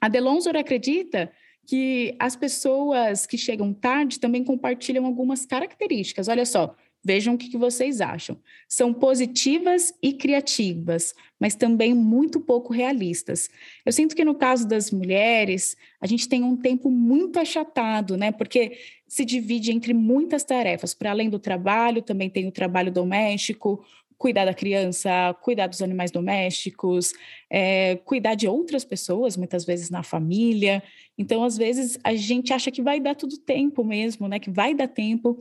A 0.00 0.08
Delonzor 0.08 0.56
acredita 0.56 1.32
que 1.66 2.14
as 2.18 2.36
pessoas 2.36 3.24
que 3.24 3.38
chegam 3.38 3.72
tarde 3.72 4.18
também 4.18 4.44
compartilham 4.44 5.06
algumas 5.06 5.46
características. 5.46 6.28
Olha 6.28 6.44
só, 6.44 6.74
Vejam 7.04 7.34
o 7.34 7.38
que, 7.38 7.58
vocês 7.58 8.00
acham. 8.00 8.38
São 8.68 8.94
positivas 8.94 9.92
e 10.00 10.12
criativas, 10.12 11.14
mas 11.38 11.56
também 11.56 11.94
muito 11.94 12.40
pouco 12.40 12.72
realistas. 12.72 13.50
Eu 13.84 13.92
sinto 13.92 14.14
que 14.14 14.24
no 14.24 14.36
caso 14.36 14.68
das 14.68 14.92
mulheres, 14.92 15.76
a 16.00 16.06
gente 16.06 16.28
tem 16.28 16.44
um 16.44 16.56
tempo 16.56 16.90
muito 16.90 17.40
achatado, 17.40 18.16
né? 18.16 18.30
Porque 18.30 18.78
se 19.08 19.24
divide 19.24 19.72
entre 19.72 19.92
muitas 19.92 20.44
tarefas. 20.44 20.94
Para 20.94 21.10
além 21.10 21.28
do 21.28 21.40
trabalho, 21.40 22.02
também 22.02 22.30
tem 22.30 22.46
o 22.46 22.52
trabalho 22.52 22.92
doméstico, 22.92 23.84
cuidar 24.16 24.44
da 24.44 24.54
criança, 24.54 25.34
cuidar 25.42 25.66
dos 25.66 25.82
animais 25.82 26.12
domésticos, 26.12 27.12
é, 27.50 27.96
cuidar 28.04 28.36
de 28.36 28.46
outras 28.46 28.84
pessoas, 28.84 29.36
muitas 29.36 29.64
vezes 29.64 29.90
na 29.90 30.04
família. 30.04 30.80
Então, 31.18 31.42
às 31.42 31.58
vezes, 31.58 31.98
a 32.04 32.14
gente 32.14 32.52
acha 32.52 32.70
que 32.70 32.80
vai 32.80 33.00
dar 33.00 33.16
tudo 33.16 33.36
tempo 33.36 33.82
mesmo, 33.82 34.28
né? 34.28 34.38
Que 34.38 34.48
vai 34.48 34.72
dar 34.72 34.86
tempo 34.86 35.36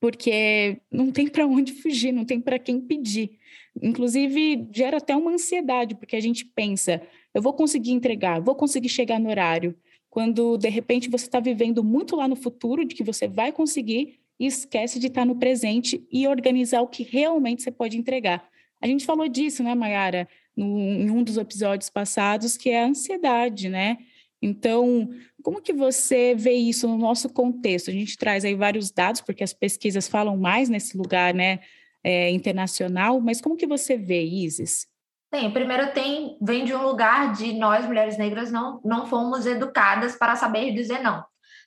porque 0.00 0.78
não 0.90 1.10
tem 1.10 1.28
para 1.28 1.46
onde 1.46 1.72
fugir, 1.72 2.12
não 2.12 2.24
tem 2.24 2.40
para 2.40 2.58
quem 2.58 2.80
pedir. 2.80 3.38
Inclusive, 3.82 4.68
gera 4.72 4.98
até 4.98 5.14
uma 5.14 5.32
ansiedade, 5.32 5.94
porque 5.94 6.16
a 6.16 6.20
gente 6.20 6.44
pensa, 6.44 7.02
eu 7.34 7.42
vou 7.42 7.52
conseguir 7.52 7.92
entregar, 7.92 8.40
vou 8.40 8.54
conseguir 8.54 8.88
chegar 8.88 9.20
no 9.20 9.28
horário, 9.28 9.74
quando 10.08 10.56
de 10.56 10.68
repente 10.68 11.10
você 11.10 11.26
está 11.26 11.40
vivendo 11.40 11.84
muito 11.84 12.16
lá 12.16 12.26
no 12.26 12.36
futuro 12.36 12.84
de 12.84 12.94
que 12.94 13.04
você 13.04 13.28
vai 13.28 13.52
conseguir 13.52 14.18
e 14.38 14.46
esquece 14.46 14.98
de 14.98 15.08
estar 15.08 15.22
tá 15.22 15.24
no 15.26 15.36
presente 15.36 16.06
e 16.10 16.26
organizar 16.26 16.80
o 16.80 16.88
que 16.88 17.02
realmente 17.02 17.62
você 17.62 17.70
pode 17.70 17.98
entregar. 17.98 18.48
A 18.80 18.86
gente 18.86 19.04
falou 19.04 19.28
disso, 19.28 19.62
né, 19.62 19.74
Mayara, 19.74 20.28
em 20.56 21.10
um 21.10 21.22
dos 21.22 21.36
episódios 21.36 21.90
passados, 21.90 22.56
que 22.56 22.70
é 22.70 22.82
a 22.82 22.86
ansiedade, 22.86 23.68
né? 23.68 23.98
Então, 24.40 25.08
como 25.42 25.62
que 25.62 25.72
você 25.72 26.34
vê 26.34 26.52
isso 26.52 26.86
no 26.86 26.98
nosso 26.98 27.28
contexto? 27.28 27.90
A 27.90 27.92
gente 27.92 28.16
traz 28.16 28.44
aí 28.44 28.54
vários 28.54 28.90
dados, 28.90 29.20
porque 29.20 29.42
as 29.42 29.52
pesquisas 29.52 30.08
falam 30.08 30.36
mais 30.36 30.68
nesse 30.68 30.96
lugar, 30.96 31.32
né, 31.32 31.60
é, 32.04 32.30
internacional, 32.30 33.20
mas 33.20 33.40
como 33.40 33.56
que 33.56 33.66
você 33.66 33.96
vê, 33.96 34.22
Isis? 34.22 34.86
Sim, 35.34 35.50
primeiro 35.50 35.92
tem, 35.92 36.36
vem 36.40 36.64
de 36.64 36.74
um 36.74 36.82
lugar 36.82 37.32
de 37.32 37.52
nós, 37.54 37.84
mulheres 37.86 38.16
negras, 38.16 38.52
não, 38.52 38.80
não 38.84 39.06
fomos 39.06 39.44
educadas 39.44 40.16
para 40.16 40.36
saber 40.36 40.72
dizer 40.72 41.00
não 41.00 41.24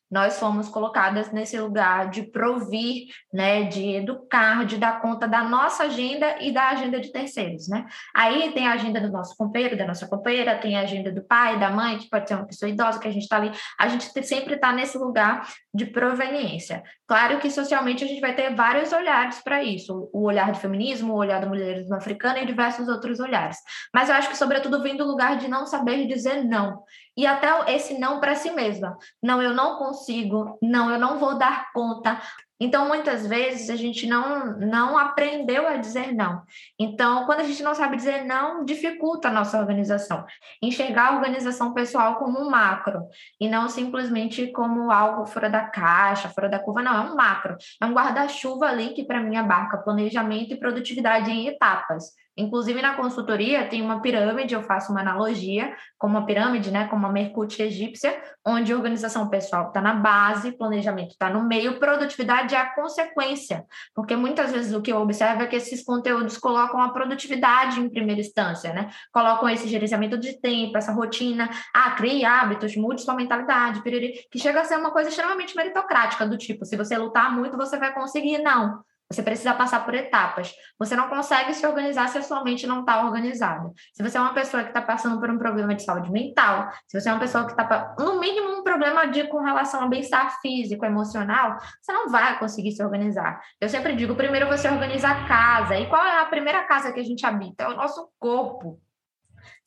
nós 0.09 0.39
fomos 0.39 0.67
colocadas 0.67 1.31
nesse 1.31 1.59
lugar 1.59 2.09
de 2.09 2.23
provir, 2.23 3.07
né, 3.31 3.63
de 3.63 3.95
educar, 3.95 4.65
de 4.65 4.77
dar 4.77 5.01
conta 5.01 5.27
da 5.27 5.43
nossa 5.43 5.83
agenda 5.83 6.35
e 6.41 6.51
da 6.51 6.69
agenda 6.69 6.99
de 6.99 7.11
terceiros, 7.11 7.67
né? 7.67 7.85
Aí 8.15 8.51
tem 8.51 8.67
a 8.67 8.73
agenda 8.73 8.99
do 8.99 9.11
nosso 9.11 9.35
companheiro, 9.37 9.77
da 9.77 9.85
nossa 9.85 10.07
companheira, 10.07 10.57
tem 10.57 10.75
a 10.75 10.81
agenda 10.81 11.11
do 11.11 11.21
pai, 11.23 11.59
da 11.59 11.69
mãe, 11.69 11.97
que 11.97 12.09
pode 12.09 12.27
ser 12.27 12.35
uma 12.35 12.45
pessoa 12.45 12.69
idosa 12.69 12.99
que 12.99 13.07
a 13.07 13.11
gente 13.11 13.23
está 13.23 13.37
ali. 13.37 13.51
A 13.79 13.87
gente 13.87 14.05
sempre 14.23 14.55
está 14.55 14.71
nesse 14.71 14.97
lugar 14.97 15.47
de 15.73 15.85
proveniência. 15.85 16.83
Claro 17.07 17.39
que 17.39 17.49
socialmente 17.49 18.03
a 18.03 18.07
gente 18.07 18.21
vai 18.21 18.35
ter 18.35 18.53
vários 18.55 18.91
olhares 18.91 19.41
para 19.41 19.63
isso, 19.63 20.09
o 20.13 20.23
olhar 20.23 20.51
do 20.51 20.57
feminismo, 20.57 21.13
o 21.13 21.17
olhar 21.17 21.39
da 21.39 21.47
mulher 21.47 21.85
africana 21.91 22.39
e 22.39 22.45
diversos 22.45 22.87
outros 22.87 23.19
olhares. 23.19 23.57
Mas 23.93 24.09
eu 24.09 24.15
acho 24.15 24.29
que 24.29 24.37
sobretudo 24.37 24.81
vem 24.81 24.97
do 24.97 25.05
lugar 25.05 25.37
de 25.37 25.47
não 25.47 25.65
saber 25.65 26.07
dizer 26.07 26.43
não 26.43 26.83
e 27.19 27.27
até 27.27 27.49
esse 27.75 27.99
não 27.99 28.21
para 28.21 28.33
si 28.33 28.49
mesma. 28.49 28.97
Não, 29.21 29.41
eu 29.41 29.53
não 29.53 29.75
consigo, 29.75 30.57
não, 30.61 30.89
eu 30.89 30.97
não 30.97 31.19
vou 31.19 31.37
dar 31.37 31.69
conta. 31.73 32.17
Então, 32.57 32.87
muitas 32.87 33.27
vezes 33.27 33.69
a 33.69 33.75
gente 33.75 34.07
não, 34.07 34.57
não 34.57 34.97
aprendeu 34.97 35.67
a 35.67 35.75
dizer 35.75 36.13
não. 36.13 36.41
Então, 36.79 37.25
quando 37.25 37.41
a 37.41 37.43
gente 37.43 37.61
não 37.61 37.75
sabe 37.75 37.97
dizer 37.97 38.23
não, 38.23 38.63
dificulta 38.63 39.27
a 39.27 39.33
nossa 39.33 39.59
organização. 39.59 40.25
Enxergar 40.61 41.09
a 41.09 41.15
organização 41.17 41.73
pessoal 41.73 42.15
como 42.15 42.39
um 42.39 42.49
macro 42.49 43.05
e 43.37 43.49
não 43.49 43.67
simplesmente 43.67 44.47
como 44.53 44.89
algo 44.89 45.25
fora 45.25 45.49
da 45.49 45.65
caixa, 45.65 46.29
fora 46.29 46.47
da 46.47 46.59
curva, 46.59 46.81
não, 46.81 46.95
é 46.95 47.11
um 47.11 47.15
macro. 47.15 47.57
É 47.81 47.85
um 47.85 47.93
guarda-chuva 47.93 48.67
ali 48.67 48.93
que, 48.93 49.03
para 49.03 49.21
mim, 49.21 49.35
abarca 49.35 49.77
planejamento 49.77 50.53
e 50.53 50.59
produtividade 50.59 51.29
em 51.29 51.47
etapas. 51.47 52.13
Inclusive, 52.39 52.81
na 52.81 52.95
consultoria 52.95 53.67
tem 53.67 53.81
uma 53.81 54.01
pirâmide, 54.01 54.53
eu 54.53 54.63
faço 54.63 54.91
uma 54.91 55.01
analogia 55.01 55.75
com 55.97 56.07
uma 56.07 56.25
pirâmide, 56.25 56.71
né, 56.71 56.87
como 56.87 57.05
a 57.05 57.11
Mercute 57.11 57.61
egípcia, 57.61 58.17
onde 58.45 58.73
organização 58.73 59.27
pessoal 59.29 59.67
está 59.67 59.81
na 59.81 59.93
base, 59.93 60.53
planejamento 60.53 61.11
está 61.11 61.29
no 61.29 61.43
meio, 61.43 61.79
produtividade 61.79 62.55
é 62.55 62.57
a 62.57 62.73
consequência, 62.73 63.65
porque 63.93 64.15
muitas 64.15 64.53
vezes 64.53 64.73
o 64.73 64.81
que 64.81 64.91
eu 64.91 65.01
observo 65.01 65.43
é 65.43 65.47
que 65.47 65.55
esses 65.57 65.83
conteúdos 65.83 66.37
colocam 66.37 66.81
a 66.81 66.89
produtividade 66.89 67.81
em 67.81 67.89
primeira 67.89 68.21
instância, 68.21 68.73
né? 68.73 68.89
Colocam 69.11 69.49
esse 69.49 69.67
gerenciamento 69.67 70.17
de 70.17 70.39
tempo, 70.39 70.77
essa 70.77 70.93
rotina, 70.93 71.49
ah, 71.75 71.91
crie 71.91 72.23
hábitos, 72.23 72.75
mude 72.77 73.01
sua 73.01 73.15
mentalidade, 73.15 73.81
piriri, 73.81 74.13
que 74.31 74.39
chega 74.39 74.61
a 74.61 74.63
ser 74.63 74.77
uma 74.77 74.91
coisa 74.91 75.09
extremamente 75.09 75.55
meritocrática, 75.55 76.25
do 76.25 76.37
tipo, 76.37 76.63
se 76.63 76.77
você 76.77 76.97
lutar 76.97 77.35
muito, 77.35 77.57
você 77.57 77.77
vai 77.77 77.93
conseguir. 77.93 78.37
Não. 78.37 78.79
Você 79.11 79.23
precisa 79.23 79.55
passar 79.55 79.83
por 79.85 79.95
etapas. 79.95 80.53
Você 80.77 80.95
não 80.95 81.09
consegue 81.09 81.51
se 81.55 81.65
organizar 81.65 82.07
se 82.09 82.19
a 82.19 82.21
sua 82.21 82.43
mente 82.43 82.67
não 82.67 82.81
está 82.81 83.03
organizada. 83.03 83.71
Se 83.91 84.03
você 84.03 84.17
é 84.17 84.21
uma 84.21 84.35
pessoa 84.35 84.61
que 84.61 84.69
está 84.69 84.83
passando 84.83 85.19
por 85.19 85.31
um 85.31 85.37
problema 85.39 85.73
de 85.73 85.83
saúde 85.83 86.11
mental, 86.11 86.69
se 86.87 86.99
você 86.99 87.09
é 87.09 87.11
uma 87.11 87.19
pessoa 87.19 87.45
que 87.45 87.51
está, 87.51 87.95
no 87.97 88.19
mínimo, 88.19 88.59
um 88.59 88.63
problema 88.63 89.07
de 89.07 89.27
com 89.27 89.41
relação 89.41 89.81
ao 89.81 89.89
bem-estar 89.89 90.39
físico, 90.41 90.85
emocional, 90.85 91.57
você 91.81 91.91
não 91.91 92.07
vai 92.09 92.37
conseguir 92.37 92.71
se 92.71 92.83
organizar. 92.83 93.41
Eu 93.59 93.67
sempre 93.67 93.95
digo: 93.95 94.15
primeiro 94.15 94.47
você 94.47 94.69
organiza 94.69 95.09
a 95.09 95.27
casa. 95.27 95.75
E 95.75 95.87
qual 95.87 96.05
é 96.05 96.21
a 96.21 96.25
primeira 96.25 96.63
casa 96.65 96.93
que 96.93 96.99
a 96.99 97.03
gente 97.03 97.25
habita? 97.25 97.63
É 97.63 97.67
o 97.67 97.75
nosso 97.75 98.09
corpo. 98.19 98.79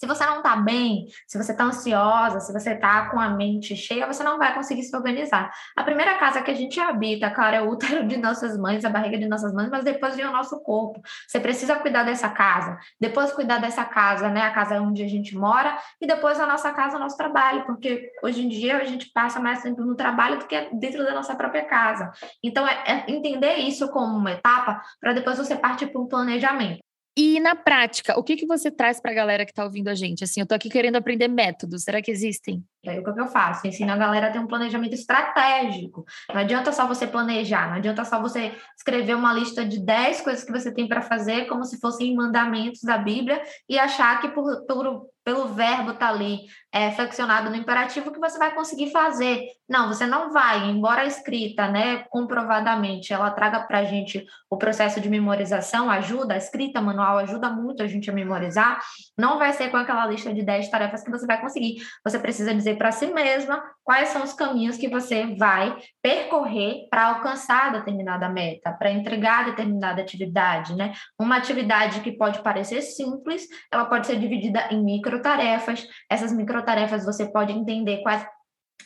Se 0.03 0.07
você 0.09 0.27
não 0.27 0.39
está 0.39 0.57
bem, 0.57 1.07
se 1.29 1.39
você 1.39 1.53
está 1.53 1.63
ansiosa, 1.63 2.41
se 2.41 2.53
você 2.53 2.73
está 2.73 3.09
com 3.09 3.21
a 3.21 3.29
mente 3.29 3.77
cheia, 3.77 4.05
você 4.05 4.25
não 4.25 4.37
vai 4.37 4.53
conseguir 4.53 4.83
se 4.83 4.97
organizar. 4.97 5.49
A 5.77 5.85
primeira 5.85 6.19
casa 6.19 6.43
que 6.43 6.51
a 6.51 6.55
gente 6.55 6.81
habita, 6.81 7.31
claro, 7.31 7.55
é 7.55 7.63
o 7.63 7.71
útero 7.71 8.05
de 8.09 8.17
nossas 8.17 8.59
mães, 8.59 8.85
a 8.85 8.91
barriga 8.91 9.17
de 9.17 9.29
nossas 9.29 9.55
mães, 9.55 9.71
mas 9.71 9.85
depois 9.85 10.17
vem 10.17 10.25
o 10.25 10.33
nosso 10.33 10.61
corpo. 10.65 11.01
Você 11.29 11.39
precisa 11.39 11.77
cuidar 11.77 12.03
dessa 12.03 12.29
casa, 12.29 12.77
depois 13.01 13.33
cuidar 13.33 13.59
dessa 13.59 13.85
casa, 13.85 14.29
né? 14.29 14.43
A 14.43 14.51
casa 14.51 14.81
onde 14.81 15.05
a 15.05 15.09
gente 15.09 15.37
mora, 15.37 15.79
e 16.01 16.07
depois 16.09 16.41
a 16.41 16.49
nossa 16.49 16.73
casa, 16.73 16.97
o 16.97 17.01
nosso 17.01 17.17
trabalho, 17.17 17.65
porque 17.65 18.11
hoje 18.25 18.45
em 18.45 18.49
dia 18.49 18.79
a 18.79 18.85
gente 18.85 19.09
passa 19.13 19.39
mais 19.39 19.63
tempo 19.63 19.83
no 19.83 19.95
trabalho 19.95 20.41
do 20.41 20.47
que 20.47 20.69
dentro 20.73 21.05
da 21.05 21.15
nossa 21.15 21.37
própria 21.37 21.65
casa. 21.65 22.11
Então, 22.43 22.67
é, 22.67 22.83
é 22.87 23.05
entender 23.09 23.55
isso 23.59 23.89
como 23.93 24.17
uma 24.17 24.33
etapa 24.33 24.83
para 25.01 25.13
depois 25.13 25.39
você 25.39 25.55
partir 25.55 25.87
para 25.87 26.01
um 26.01 26.09
planejamento. 26.09 26.83
E 27.17 27.39
na 27.41 27.55
prática, 27.55 28.19
o 28.19 28.23
que, 28.25 28.37
que 28.37 28.47
você 28.47 28.71
traz 28.71 29.01
para 29.01 29.11
a 29.11 29.15
galera 29.15 29.45
que 29.45 29.53
está 29.53 29.65
ouvindo 29.65 29.89
a 29.89 29.95
gente? 29.95 30.25
Assim, 30.25 30.41
eu 30.41 30.45
estou 30.45 30.57
aqui 30.57 30.71
querendo 30.71 30.97
aprender 30.97 31.29
métodos, 31.29 31.83
será 31.83 32.01
que 32.01 32.11
existem? 32.11 32.65
É 32.85 32.99
o 32.99 33.15
que 33.15 33.21
eu 33.21 33.29
faço, 33.29 33.67
ensino 33.67 33.93
a 33.93 33.97
galera 33.97 34.27
a 34.27 34.31
ter 34.31 34.41
um 34.41 34.47
planejamento 34.47 34.95
estratégico. 34.95 36.05
Não 36.33 36.41
adianta 36.41 36.73
só 36.73 36.87
você 36.87 37.07
planejar, 37.07 37.69
não 37.69 37.77
adianta 37.77 38.05
só 38.05 38.21
você 38.21 38.53
escrever 38.77 39.15
uma 39.15 39.33
lista 39.33 39.65
de 39.65 39.79
10 39.79 40.21
coisas 40.23 40.43
que 40.43 40.51
você 40.51 40.73
tem 40.73 40.89
para 40.89 41.01
fazer, 41.01 41.47
como 41.47 41.65
se 41.65 41.79
fossem 41.79 42.15
mandamentos 42.15 42.83
da 42.83 42.99
Bíblia, 42.99 43.41
e 43.69 43.79
achar 43.79 44.21
que 44.21 44.29
por, 44.29 44.67
por 44.67 45.13
pelo 45.25 45.49
verbo 45.49 45.95
tá 45.95 46.09
ali 46.09 46.41
é, 46.73 46.91
flexionado 46.91 47.51
no 47.51 47.57
imperativo 47.57 48.11
que 48.11 48.19
você 48.19 48.39
vai 48.39 48.55
conseguir 48.55 48.91
fazer. 48.91 49.47
Não, 49.69 49.89
você 49.89 50.07
não 50.07 50.33
vai, 50.33 50.69
embora 50.69 51.03
a 51.03 51.07
escrita, 51.07 51.69
né, 51.69 52.05
comprovadamente, 52.11 53.13
ela 53.13 53.31
traga 53.31 53.61
para 53.61 53.79
a 53.79 53.85
gente 53.85 54.25
o 54.51 54.57
processo 54.57 55.01
de 55.01 55.09
memorização, 55.09 55.91
ajuda, 55.91 56.35
a 56.35 56.39
escrita 56.39 56.81
manual 56.81 57.19
ajuda 57.19 57.49
muito 57.51 57.83
a 57.83 57.87
gente 57.87 58.11
a 58.11 58.13
memorizar, 58.13 58.81
não 59.17 59.39
vai 59.39 59.53
ser 59.53 59.71
com 59.71 59.77
aquela 59.77 60.07
lista 60.07 60.33
de 60.33 60.43
10 60.43 60.71
tarefas 60.71 61.03
que 61.03 61.11
você 61.11 61.27
vai 61.27 61.41
conseguir. 61.41 61.77
Você 62.05 62.19
precisa 62.19 62.55
dizer 62.55 62.72
para 62.75 62.93
si 62.93 63.07
mesma 63.07 63.63
quais 63.85 64.09
são 64.09 64.23
os 64.23 64.33
caminhos 64.33 64.77
que 64.77 64.89
você 64.89 65.35
vai 65.37 65.77
percorrer 66.01 66.87
para 66.91 67.09
alcançar 67.09 67.73
determinada 67.73 68.29
meta, 68.29 68.73
para 68.73 68.91
entregar 68.91 69.47
determinada 69.47 70.01
atividade, 70.01 70.75
né? 70.75 70.93
Uma 71.19 71.37
atividade 71.37 72.01
que 72.01 72.13
pode 72.13 72.43
parecer 72.43 72.83
simples, 72.83 73.47
ela 73.73 73.87
pode 73.87 74.07
ser 74.07 74.19
dividida 74.19 74.69
em 74.71 74.83
microtarefas. 74.83 75.87
Essas 76.09 76.33
microtarefas 76.33 77.05
você 77.05 77.27
pode 77.31 77.53
entender 77.53 78.03
quais 78.03 78.25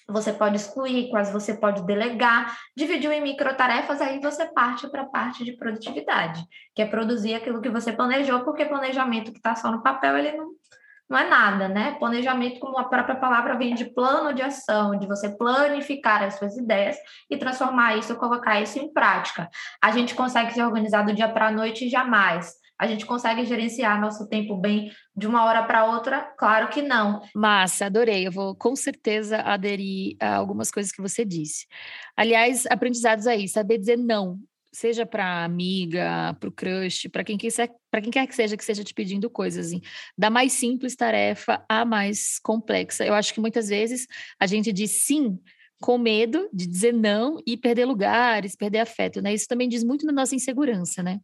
você 0.09 0.33
pode 0.33 0.57
excluir, 0.57 1.09
quais 1.11 1.33
você 1.33 1.55
pode 1.55 1.85
delegar, 1.85 2.57
dividiu 2.77 3.11
em 3.13 3.21
microtarefas, 3.21 4.01
aí 4.01 4.21
você 4.21 4.47
parte 4.47 4.89
para 4.89 5.03
a 5.03 5.07
parte 5.07 5.45
de 5.45 5.57
produtividade, 5.57 6.45
que 6.75 6.83
é 6.83 6.87
produzir 6.87 7.35
aquilo 7.35 7.61
que 7.61 7.69
você 7.69 7.93
planejou, 7.93 8.45
porque 8.45 8.65
planejamento 8.65 9.33
que 9.33 9.39
está 9.39 9.57
só 9.57 9.71
no 9.71 9.83
papel, 9.83 10.17
ele 10.17 10.33
não, 10.37 10.51
não 11.09 11.19
é 11.19 11.29
nada, 11.29 11.69
né? 11.69 11.97
Planejamento, 11.99 12.59
como 12.59 12.79
a 12.79 12.85
própria 12.85 13.17
palavra 13.17 13.57
vem 13.57 13.75
de 13.75 13.85
plano 13.85 14.35
de 14.35 14.43
ação, 14.43 14.99
de 14.99 15.07
você 15.07 15.29
planificar 15.37 16.23
as 16.23 16.35
suas 16.35 16.57
ideias 16.57 16.97
e 17.31 17.37
transformar 17.37 17.97
isso, 17.97 18.17
colocar 18.17 18.61
isso 18.61 18.79
em 18.79 18.93
prática. 18.93 19.49
A 19.83 19.93
gente 19.93 20.15
consegue 20.15 20.53
se 20.53 20.63
organizar 20.63 21.03
do 21.03 21.15
dia 21.15 21.29
para 21.29 21.49
a 21.49 21.53
noite 21.53 21.89
jamais. 21.89 22.55
A 22.79 22.87
gente 22.87 23.07
consegue 23.07 23.45
gerenciar 23.47 24.01
nosso 24.01 24.29
tempo 24.29 24.57
bem 24.57 24.91
de 25.17 25.27
uma 25.27 25.45
hora 25.45 25.63
para 25.63 25.87
outra? 25.87 26.21
Claro 26.37 26.69
que 26.69 26.83
não. 26.83 27.23
Massa, 27.35 27.87
adorei. 27.87 28.27
Eu 28.27 28.33
vou 28.33 28.55
com 28.55 28.77
certeza 28.77 29.39
aderir 29.39 30.17
a 30.21 30.37
algumas 30.37 30.71
coisas 30.71 30.93
que 30.93 31.01
você 31.01 31.25
disse. 31.25 31.67
Aliás, 32.15 32.67
aprendizados 32.67 33.27
aí, 33.27 33.49
saber 33.49 33.79
dizer 33.79 33.97
não 33.97 34.39
seja 34.77 35.07
para 35.07 35.43
amiga, 35.43 36.37
para 36.39 36.49
o 36.51 36.53
crush, 36.53 37.09
para 37.09 37.25
quem, 37.25 37.39
quem 37.39 37.51
quer 38.11 38.27
que 38.27 38.35
seja 38.35 38.57
que 38.57 38.63
esteja 38.63 38.85
te 38.85 38.93
pedindo 38.93 39.31
coisas, 39.31 39.69
assim, 39.69 39.81
da 40.19 40.29
mais 40.29 40.53
simples 40.53 40.95
tarefa 40.95 41.65
à 41.67 41.83
mais 41.83 42.39
complexa. 42.41 43.07
Eu 43.07 43.15
acho 43.15 43.33
que 43.33 43.41
muitas 43.41 43.69
vezes 43.69 44.07
a 44.39 44.47
gente 44.47 44.71
diz 44.75 45.03
sim 45.05 45.39
com 45.81 45.97
medo 45.97 46.49
de 46.53 46.67
dizer 46.67 46.93
não 46.93 47.39
e 47.47 47.57
perder 47.57 47.87
lugares, 47.87 48.55
perder 48.55 48.81
afeto, 48.81 49.23
né? 49.23 49.33
Isso 49.33 49.49
também 49.49 49.67
diz 49.67 49.83
muito 49.83 50.05
na 50.05 50.13
nossa 50.13 50.35
insegurança, 50.35 51.03
né? 51.03 51.21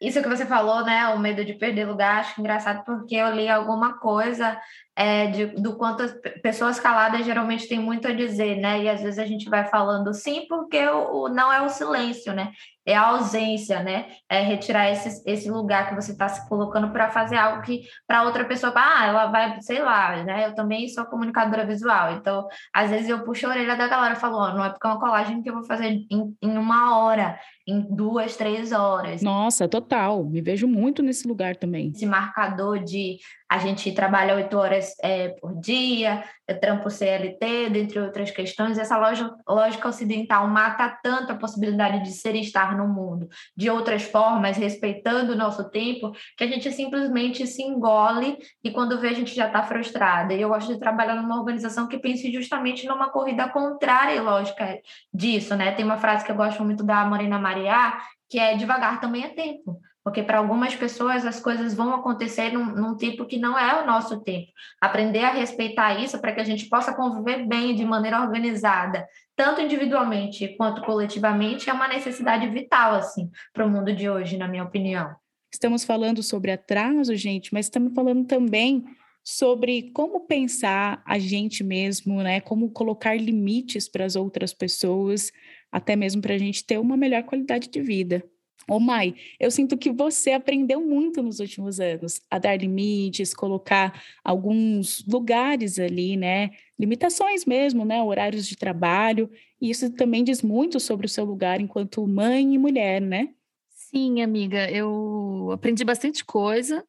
Isso 0.00 0.22
que 0.22 0.28
você 0.28 0.44
falou, 0.44 0.84
né? 0.84 1.08
O 1.08 1.18
medo 1.18 1.44
de 1.44 1.54
perder 1.54 1.86
lugar, 1.86 2.20
acho 2.20 2.40
engraçado 2.40 2.84
porque 2.84 3.14
eu 3.14 3.34
li 3.34 3.48
alguma 3.48 3.98
coisa 3.98 4.60
é, 4.94 5.26
de, 5.28 5.46
do 5.60 5.76
quanto 5.76 6.02
as 6.02 6.12
pessoas 6.42 6.78
caladas 6.78 7.24
geralmente 7.24 7.68
têm 7.68 7.78
muito 7.78 8.06
a 8.06 8.12
dizer, 8.12 8.56
né? 8.56 8.82
E 8.82 8.88
às 8.88 9.02
vezes 9.02 9.18
a 9.18 9.26
gente 9.26 9.48
vai 9.48 9.66
falando 9.66 10.12
sim 10.12 10.46
porque 10.48 10.86
o, 10.86 11.24
o 11.24 11.28
não 11.28 11.52
é 11.52 11.62
o 11.62 11.68
silêncio, 11.68 12.32
né? 12.34 12.52
é 12.86 12.94
a 12.94 13.08
ausência, 13.08 13.82
né? 13.82 14.06
É 14.28 14.40
retirar 14.40 14.88
esse, 14.90 15.22
esse 15.26 15.50
lugar 15.50 15.88
que 15.88 15.94
você 15.94 16.12
está 16.12 16.28
se 16.28 16.48
colocando 16.48 16.90
para 16.92 17.10
fazer 17.10 17.36
algo 17.36 17.60
que 17.62 17.82
para 18.06 18.22
outra 18.22 18.44
pessoa, 18.44 18.72
ah, 18.76 19.06
ela 19.06 19.26
vai, 19.26 19.60
sei 19.60 19.82
lá, 19.82 20.22
né? 20.22 20.46
Eu 20.46 20.54
também 20.54 20.88
sou 20.88 21.04
comunicadora 21.04 21.66
visual, 21.66 22.12
então 22.12 22.46
às 22.72 22.88
vezes 22.90 23.08
eu 23.08 23.24
puxo 23.24 23.46
a 23.46 23.50
orelha 23.50 23.76
da 23.76 23.88
galera 23.88 24.14
e 24.14 24.20
falo, 24.20 24.38
oh, 24.38 24.52
não 24.54 24.64
é 24.64 24.70
porque 24.70 24.86
é 24.86 24.90
uma 24.90 25.00
colagem 25.00 25.42
que 25.42 25.50
eu 25.50 25.54
vou 25.54 25.64
fazer 25.64 25.86
em, 25.86 26.36
em 26.40 26.56
uma 26.56 26.96
hora, 26.98 27.36
em 27.66 27.80
duas, 27.80 28.36
três 28.36 28.70
horas. 28.70 29.20
Nossa, 29.22 29.68
total, 29.68 30.24
me 30.24 30.40
vejo 30.40 30.68
muito 30.68 31.02
nesse 31.02 31.26
lugar 31.26 31.56
também. 31.56 31.90
Esse 31.94 32.06
marcador 32.06 32.78
de 32.78 33.18
a 33.48 33.58
gente 33.58 33.92
trabalha 33.92 34.34
oito 34.34 34.58
horas 34.58 34.94
é, 35.00 35.28
por 35.40 35.58
dia, 35.60 36.24
eu 36.48 36.58
trampo 36.58 36.90
CLT, 36.90 37.70
dentre 37.70 38.00
outras 38.00 38.30
questões. 38.30 38.76
Essa 38.76 38.96
lógica, 38.96 39.88
ocidental 39.88 40.48
mata 40.48 40.88
tanto 41.02 41.32
a 41.32 41.36
possibilidade 41.36 42.02
de 42.02 42.10
ser 42.10 42.34
e 42.34 42.40
estar 42.40 42.76
no 42.76 42.88
mundo 42.88 43.28
de 43.56 43.70
outras 43.70 44.02
formas, 44.02 44.56
respeitando 44.56 45.32
o 45.32 45.36
nosso 45.36 45.70
tempo, 45.70 46.12
que 46.36 46.42
a 46.42 46.46
gente 46.46 46.70
simplesmente 46.72 47.46
se 47.46 47.62
engole 47.62 48.36
e 48.64 48.70
quando 48.70 48.98
vê 48.98 49.08
a 49.08 49.14
gente 49.14 49.34
já 49.34 49.46
está 49.46 49.62
frustrada. 49.62 50.34
E 50.34 50.40
eu 50.40 50.48
gosto 50.48 50.72
de 50.72 50.80
trabalhar 50.80 51.14
numa 51.14 51.38
organização 51.38 51.86
que 51.86 51.98
pense 51.98 52.32
justamente 52.32 52.86
numa 52.86 53.10
corrida 53.10 53.48
contrária 53.48 54.14
e 54.14 54.20
lógica 54.20 54.80
disso, 55.12 55.54
né? 55.54 55.72
Tem 55.72 55.84
uma 55.84 55.98
frase 55.98 56.24
que 56.24 56.32
eu 56.32 56.36
gosto 56.36 56.64
muito 56.64 56.84
da 56.84 57.04
Morena 57.04 57.38
Mariá, 57.38 57.98
que 58.28 58.38
é 58.38 58.56
devagar 58.56 59.00
também 59.00 59.22
é 59.22 59.28
tempo 59.28 59.80
porque 60.06 60.22
para 60.22 60.38
algumas 60.38 60.72
pessoas 60.72 61.26
as 61.26 61.40
coisas 61.40 61.74
vão 61.74 61.92
acontecer 61.92 62.52
num, 62.52 62.66
num, 62.66 62.96
tempo 62.96 63.26
que 63.26 63.38
não 63.38 63.58
é 63.58 63.82
o 63.82 63.84
nosso 63.84 64.20
tempo. 64.20 64.46
Aprender 64.80 65.24
a 65.24 65.32
respeitar 65.32 66.00
isso 66.00 66.20
para 66.20 66.32
que 66.32 66.40
a 66.40 66.44
gente 66.44 66.68
possa 66.68 66.94
conviver 66.94 67.44
bem 67.44 67.74
de 67.74 67.84
maneira 67.84 68.20
organizada, 68.20 69.04
tanto 69.34 69.60
individualmente 69.60 70.54
quanto 70.56 70.80
coletivamente, 70.82 71.68
é 71.68 71.72
uma 71.72 71.88
necessidade 71.88 72.48
vital 72.50 72.94
assim 72.94 73.28
para 73.52 73.66
o 73.66 73.68
mundo 73.68 73.92
de 73.92 74.08
hoje, 74.08 74.36
na 74.36 74.46
minha 74.46 74.62
opinião. 74.62 75.12
Estamos 75.52 75.82
falando 75.82 76.22
sobre 76.22 76.52
atraso, 76.52 77.12
gente, 77.16 77.52
mas 77.52 77.66
estamos 77.66 77.92
falando 77.92 78.24
também 78.28 78.84
sobre 79.24 79.90
como 79.90 80.20
pensar 80.20 81.02
a 81.04 81.18
gente 81.18 81.64
mesmo, 81.64 82.22
né? 82.22 82.40
Como 82.40 82.70
colocar 82.70 83.20
limites 83.20 83.88
para 83.88 84.04
as 84.04 84.14
outras 84.14 84.54
pessoas, 84.54 85.32
até 85.72 85.96
mesmo 85.96 86.22
para 86.22 86.34
a 86.34 86.38
gente 86.38 86.64
ter 86.64 86.78
uma 86.78 86.96
melhor 86.96 87.24
qualidade 87.24 87.68
de 87.68 87.80
vida. 87.80 88.22
Ô, 88.68 88.80
Mai, 88.80 89.14
eu 89.38 89.48
sinto 89.50 89.76
que 89.78 89.92
você 89.92 90.32
aprendeu 90.32 90.80
muito 90.80 91.22
nos 91.22 91.38
últimos 91.38 91.78
anos 91.78 92.20
a 92.28 92.38
dar 92.38 92.56
limites, 92.56 93.32
colocar 93.32 94.02
alguns 94.24 95.04
lugares 95.06 95.78
ali, 95.78 96.16
né? 96.16 96.50
Limitações 96.78 97.44
mesmo, 97.44 97.84
né? 97.84 98.02
Horários 98.02 98.46
de 98.46 98.56
trabalho. 98.56 99.30
E 99.60 99.70
isso 99.70 99.90
também 99.92 100.24
diz 100.24 100.42
muito 100.42 100.80
sobre 100.80 101.06
o 101.06 101.08
seu 101.08 101.24
lugar 101.24 101.60
enquanto 101.60 102.04
mãe 102.08 102.54
e 102.54 102.58
mulher, 102.58 103.00
né? 103.00 103.28
Sim, 103.70 104.20
amiga, 104.20 104.68
eu 104.70 105.50
aprendi 105.52 105.84
bastante 105.84 106.24
coisa. 106.24 106.84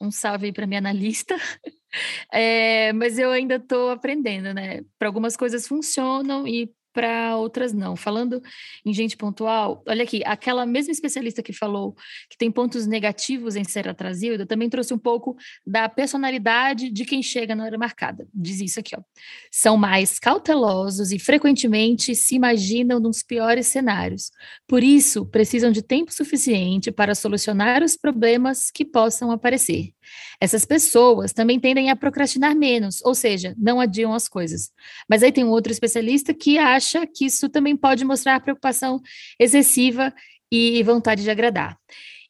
Um 0.00 0.10
salve 0.10 0.46
aí 0.46 0.52
para 0.52 0.66
minha 0.66 0.78
analista. 0.78 1.36
É, 2.32 2.92
mas 2.94 3.18
eu 3.18 3.30
ainda 3.30 3.56
estou 3.56 3.90
aprendendo, 3.90 4.52
né? 4.52 4.82
Para 4.98 5.08
algumas 5.08 5.36
coisas 5.36 5.68
funcionam 5.68 6.46
e 6.48 6.72
para 6.92 7.36
outras 7.36 7.72
não. 7.72 7.96
Falando 7.96 8.42
em 8.84 8.92
gente 8.92 9.16
pontual, 9.16 9.82
olha 9.86 10.04
aqui, 10.04 10.22
aquela 10.24 10.66
mesma 10.66 10.92
especialista 10.92 11.42
que 11.42 11.52
falou 11.52 11.94
que 12.28 12.36
tem 12.36 12.50
pontos 12.50 12.86
negativos 12.86 13.56
em 13.56 13.64
ser 13.64 13.88
atrasilda, 13.88 14.46
também 14.46 14.68
trouxe 14.68 14.92
um 14.92 14.98
pouco 14.98 15.36
da 15.66 15.88
personalidade 15.88 16.90
de 16.90 17.04
quem 17.04 17.22
chega 17.22 17.54
na 17.54 17.64
hora 17.64 17.78
marcada. 17.78 18.26
Diz 18.34 18.60
isso 18.60 18.80
aqui, 18.80 18.94
ó. 18.96 19.02
São 19.50 19.76
mais 19.76 20.18
cautelosos 20.18 21.12
e 21.12 21.18
frequentemente 21.18 22.14
se 22.14 22.34
imaginam 22.34 23.00
nos 23.00 23.22
piores 23.22 23.66
cenários. 23.66 24.30
Por 24.66 24.82
isso, 24.82 25.26
precisam 25.26 25.70
de 25.70 25.82
tempo 25.82 26.12
suficiente 26.12 26.90
para 26.90 27.14
solucionar 27.14 27.82
os 27.82 27.96
problemas 27.96 28.70
que 28.70 28.84
possam 28.84 29.30
aparecer. 29.30 29.92
Essas 30.40 30.64
pessoas 30.64 31.32
também 31.32 31.58
tendem 31.58 31.90
a 31.90 31.96
procrastinar 31.96 32.54
menos, 32.56 33.00
ou 33.04 33.14
seja, 33.14 33.54
não 33.58 33.80
adiam 33.80 34.12
as 34.14 34.28
coisas. 34.28 34.70
Mas 35.08 35.22
aí 35.22 35.32
tem 35.32 35.44
um 35.44 35.50
outro 35.50 35.72
especialista 35.72 36.34
que 36.34 36.58
acha 36.58 37.06
que 37.06 37.26
isso 37.26 37.48
também 37.48 37.76
pode 37.76 38.04
mostrar 38.04 38.40
preocupação 38.40 39.00
excessiva 39.38 40.12
e 40.50 40.82
vontade 40.82 41.22
de 41.22 41.30
agradar. 41.30 41.78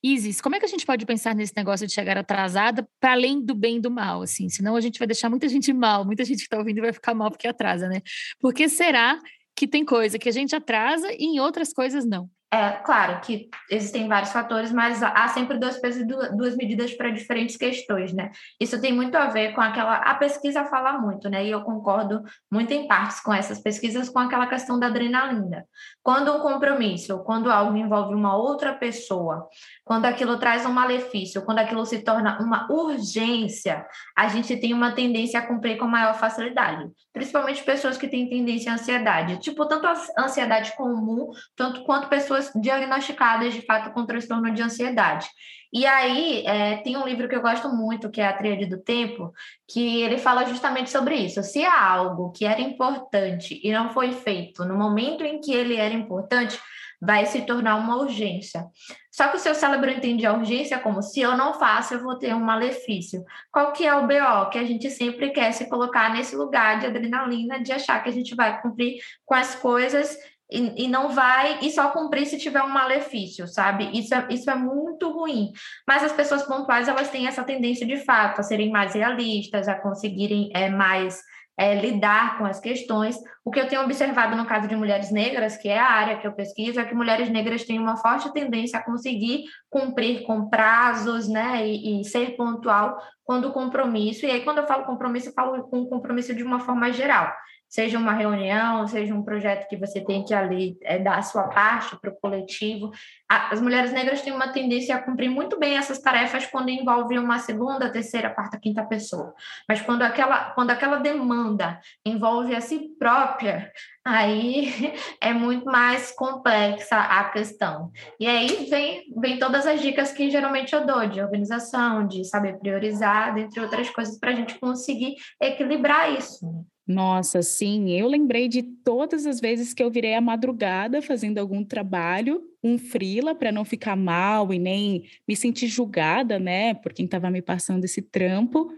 Isis, 0.05 0.41
como 0.41 0.57
é 0.57 0.59
que 0.59 0.65
a 0.65 0.69
gente 0.69 0.85
pode 0.85 1.07
pensar 1.07 1.33
nesse 1.33 1.53
negócio 1.57 1.87
de 1.87 1.93
chegar 1.93 2.19
atrasada 2.19 2.89
para 2.99 3.13
além 3.13 3.41
do 3.41 3.55
bem 3.55 3.77
e 3.77 3.81
do 3.81 3.91
mal, 3.91 4.23
assim? 4.23 4.49
Senão 4.49 4.75
a 4.75 4.81
gente 4.81 4.99
vai 4.99 5.07
deixar 5.07 5.31
muita 5.31 5.49
gente 5.49 5.73
mal, 5.73 6.05
muita 6.05 6.25
gente 6.25 6.39
que 6.39 6.45
está 6.45 6.59
ouvindo 6.59 6.81
vai 6.81 6.93
ficar 6.93 7.15
mal 7.15 7.31
porque 7.31 7.47
atrasa, 7.47 7.89
né? 7.89 8.03
Porque 8.41 8.69
será 8.69 9.21
que 9.55 9.69
tem 9.69 9.85
coisa 9.85 10.19
que 10.19 10.29
a 10.29 10.33
gente 10.33 10.57
atrasa 10.57 11.13
e 11.13 11.25
em 11.25 11.41
outras 11.41 11.73
coisas 11.73 12.05
não? 12.05 12.29
É 12.55 12.73
claro 12.73 13.19
que 13.23 13.49
existem 13.71 14.07
vários 14.07 14.31
fatores, 14.31 14.71
mas 14.71 15.03
há 15.03 15.27
sempre 15.29 15.57
dois 15.57 15.79
pesos 15.79 16.03
e 16.03 16.05
duas 16.05 16.55
medidas 16.55 16.93
para 16.93 17.09
diferentes 17.09 17.57
questões, 17.57 18.13
né? 18.13 18.31
Isso 18.61 18.79
tem 18.79 18.93
muito 18.93 19.17
a 19.17 19.29
ver 19.29 19.55
com 19.55 19.63
aquela. 19.63 19.95
A 19.97 20.15
pesquisa 20.17 20.63
fala 20.67 20.99
muito, 20.99 21.31
né? 21.31 21.47
E 21.47 21.51
eu 21.51 21.63
concordo 21.63 22.23
muito 22.51 22.71
em 22.75 22.87
partes 22.87 23.21
com 23.21 23.33
essas 23.33 23.59
pesquisas, 23.59 24.11
com 24.11 24.19
aquela 24.19 24.47
questão 24.47 24.79
da 24.79 24.89
adrenalina. 24.89 25.65
Quando 26.03 26.31
um 26.31 26.41
compromisso, 26.41 27.21
quando 27.25 27.51
algo 27.51 27.75
envolve 27.75 28.15
uma 28.15 28.37
outra 28.37 28.75
pessoa, 28.75 29.49
quando 29.83 30.05
aquilo 30.05 30.37
traz 30.37 30.67
um 30.67 30.73
malefício, 30.73 31.41
quando 31.47 31.61
aquilo 31.61 31.87
se 31.87 32.01
torna 32.01 32.39
uma 32.39 32.71
urgência, 32.71 33.87
a 34.15 34.29
gente 34.29 34.55
tem 34.59 34.75
uma 34.75 34.93
tendência 34.93 35.41
a 35.41 35.47
cumprir 35.47 35.79
com 35.79 35.87
maior 35.87 36.13
facilidade. 36.17 36.87
Principalmente 37.15 37.65
pessoas 37.65 37.97
que 37.97 38.09
têm 38.09 38.29
tendência 38.29 38.73
à 38.73 38.75
ansiedade. 38.75 39.39
Tipo, 39.39 39.65
tanto 39.65 39.87
a 39.87 39.95
ansiedade 40.19 40.77
comum, 40.77 41.31
tanto 41.57 41.83
quanto 41.85 42.09
pessoas 42.09 42.42
diagnosticadas, 42.55 43.55
de 43.55 43.63
fato, 43.63 43.93
com 43.93 44.07
transtorno 44.07 44.53
de 44.53 44.63
ansiedade. 44.63 45.29
E 45.73 45.87
aí, 45.87 46.45
é, 46.47 46.77
tem 46.79 46.97
um 46.97 47.07
livro 47.07 47.29
que 47.29 47.35
eu 47.35 47.41
gosto 47.41 47.69
muito, 47.71 48.11
que 48.11 48.21
é 48.21 48.27
A 48.27 48.37
Tríade 48.37 48.67
do 48.67 48.79
Tempo, 48.83 49.33
que 49.67 50.03
ele 50.03 50.19
fala 50.19 50.45
justamente 50.45 50.91
sobre 50.91 51.15
isso. 51.17 51.43
Se 51.43 51.65
há 51.65 51.91
algo 51.91 52.31
que 52.31 52.45
era 52.45 52.61
importante 52.61 53.59
e 53.63 53.73
não 53.73 53.89
foi 53.91 54.13
feito 54.13 54.65
no 54.65 54.77
momento 54.77 55.25
em 55.25 55.41
que 55.41 55.53
ele 55.53 55.77
era 55.77 55.95
importante, 55.95 56.61
vai 57.01 57.27
se 57.27 57.43
tornar 57.43 57.77
uma 57.77 57.97
urgência. 57.97 58.65
Só 59.11 59.29
que 59.29 59.37
o 59.37 59.41
seu 59.41 59.55
cérebro 59.55 59.91
entende 59.91 60.25
a 60.25 60.33
urgência 60.33 60.79
como 60.79 61.03
se 61.03 61.21
eu 61.21 61.37
não 61.37 61.55
faço, 61.55 61.95
eu 61.95 62.03
vou 62.03 62.17
ter 62.17 62.33
um 62.33 62.41
malefício. 62.41 63.25
Qual 63.51 63.73
que 63.73 63.85
é 63.85 63.95
o 63.95 64.07
BO? 64.07 64.51
Que 64.51 64.59
a 64.59 64.65
gente 64.65 64.89
sempre 64.89 65.31
quer 65.31 65.53
se 65.53 65.69
colocar 65.69 66.13
nesse 66.13 66.37
lugar 66.37 66.79
de 66.79 66.87
adrenalina, 66.87 67.61
de 67.61 67.73
achar 67.73 68.03
que 68.03 68.09
a 68.09 68.13
gente 68.13 68.37
vai 68.37 68.63
cumprir 68.63 69.03
com 69.27 69.35
as 69.35 69.55
coisas 69.55 70.17
e, 70.53 70.85
e, 70.85 70.89
não 70.89 71.09
vai 71.09 71.59
e 71.63 71.71
só 71.71 71.91
cumprir 71.91 72.27
se 72.27 72.39
tiver 72.39 72.63
um 72.63 72.69
malefício, 72.69 73.47
sabe? 73.49 73.91
Isso 73.99 74.15
é, 74.15 74.27
isso 74.31 74.51
é 74.51 74.55
muito 74.55 75.11
ruim. 75.11 75.53
Mas 75.87 76.05
as 76.05 76.13
pessoas 76.13 76.43
pontuais, 76.43 76.89
elas 76.89 77.11
têm 77.11 77.27
essa 77.27 77.43
tendência 77.43 77.87
de 77.87 77.97
fato 78.05 78.41
a 78.41 78.43
serem 78.43 78.71
mais 78.71 78.95
realistas, 78.95 79.69
a 79.69 79.75
conseguirem 79.75 80.51
é, 80.55 80.69
mais 80.69 81.23
é, 81.57 81.75
lidar 81.75 82.39
com 82.39 82.45
as 82.45 82.61
questões. 82.61 83.17
O 83.45 83.51
que 83.51 83.61
eu 83.61 83.69
tenho 83.69 83.83
observado 83.83 84.37
no 84.37 84.47
caso 84.47 84.69
de 84.69 84.77
mulheres 84.77 85.11
negras, 85.11 85.57
que 85.57 85.69
é 85.69 85.79
a 85.79 85.91
área 85.91 86.19
que 86.19 86.27
eu 86.27 86.33
pesquiso, 86.33 86.81
é 86.81 86.85
que 86.85 86.95
mulheres 86.95 87.29
negras 87.29 87.65
têm 87.65 87.79
uma 87.79 87.97
forte 87.97 88.33
tendência 88.33 88.79
a 88.79 88.85
conseguir 88.85 89.45
cumprir 89.71 90.23
com 90.25 90.49
prazos, 90.49 91.29
né, 91.29 91.67
e, 91.67 92.01
e 92.01 92.05
ser 92.05 92.37
pontual 92.37 93.01
quando 93.25 93.49
o 93.49 93.53
compromisso, 93.53 94.27
e 94.27 94.31
aí 94.31 94.43
quando 94.43 94.59
eu 94.59 94.67
falo 94.67 94.85
compromisso, 94.85 95.29
eu 95.29 95.33
falo 95.33 95.63
com 95.65 95.87
compromisso 95.87 96.35
de 96.35 96.43
uma 96.43 96.61
forma 96.61 96.93
geral 96.93 97.33
seja 97.73 97.99
uma 97.99 98.13
reunião, 98.13 98.87
seja 98.87 99.15
um 99.15 99.23
projeto 99.23 99.67
que 99.67 99.79
você 99.79 99.99
tem 100.05 100.23
que 100.23 100.35
ali 100.35 100.77
é, 100.83 100.99
dar 100.99 101.17
a 101.17 101.23
sua 101.23 101.45
parte 101.45 101.99
para 101.99 102.11
o 102.11 102.21
coletivo. 102.21 102.91
As 103.27 103.63
mulheres 103.63 103.95
negras 103.95 104.21
têm 104.21 104.31
uma 104.31 104.53
tendência 104.53 104.95
a 104.95 105.03
cumprir 105.03 105.31
muito 105.31 105.59
bem 105.59 105.79
essas 105.79 105.99
tarefas 105.99 106.45
quando 106.45 106.69
envolve 106.69 107.19
uma 107.19 107.39
segunda, 107.39 107.91
terceira, 107.91 108.29
quarta, 108.29 108.61
quinta 108.61 108.85
pessoa. 108.85 109.33
Mas 109.67 109.81
quando 109.81 110.03
aquela, 110.03 110.51
quando 110.51 110.71
aquela 110.71 110.99
demanda 110.99 111.81
envolve 112.05 112.55
a 112.55 112.61
si 112.61 112.91
própria, 112.99 113.73
aí 114.05 114.93
é 115.19 115.33
muito 115.33 115.65
mais 115.65 116.11
complexa 116.11 116.99
a 116.99 117.25
questão. 117.31 117.91
E 118.21 118.27
aí 118.27 118.67
vem, 118.69 119.05
vem 119.17 119.39
todas 119.39 119.67
as 119.67 119.81
dicas 119.81 120.13
que 120.13 120.29
geralmente 120.29 120.75
eu 120.75 120.85
dou, 120.85 121.07
de 121.07 121.23
organização, 121.23 122.07
de 122.07 122.23
saber 122.27 122.59
priorizar, 122.59 123.35
dentre 123.35 123.61
outras 123.61 123.89
coisas, 123.89 124.19
para 124.21 124.33
a 124.33 124.35
gente 124.35 124.59
conseguir 124.59 125.15
equilibrar 125.41 126.13
isso. 126.13 126.67
Nossa, 126.87 127.43
sim, 127.43 127.91
eu 127.93 128.09
lembrei 128.09 128.49
de 128.49 128.61
todas 128.63 129.25
as 129.25 129.41
vezes 129.41 129.73
que 129.73 129.83
eu 129.83 129.91
virei 129.91 130.15
a 130.15 130.21
madrugada 130.21 131.01
fazendo 131.01 131.39
algum 131.39 131.65
trabalho, 131.65 132.43
um 132.63 132.77
frila 132.77 133.37
para 133.37 133.53
não 133.53 133.65
ficar 133.65 133.95
mal 133.97 134.53
e 134.53 134.59
nem 134.59 135.05
me 135.27 135.37
sentir 135.37 135.69
julgada, 135.69 136.41
né, 136.41 136.75
por 136.75 136.93
quem 136.93 137.05
estava 137.05 137.31
me 137.31 137.41
passando 137.41 137.85
esse 137.85 138.03
trampo, 138.03 138.69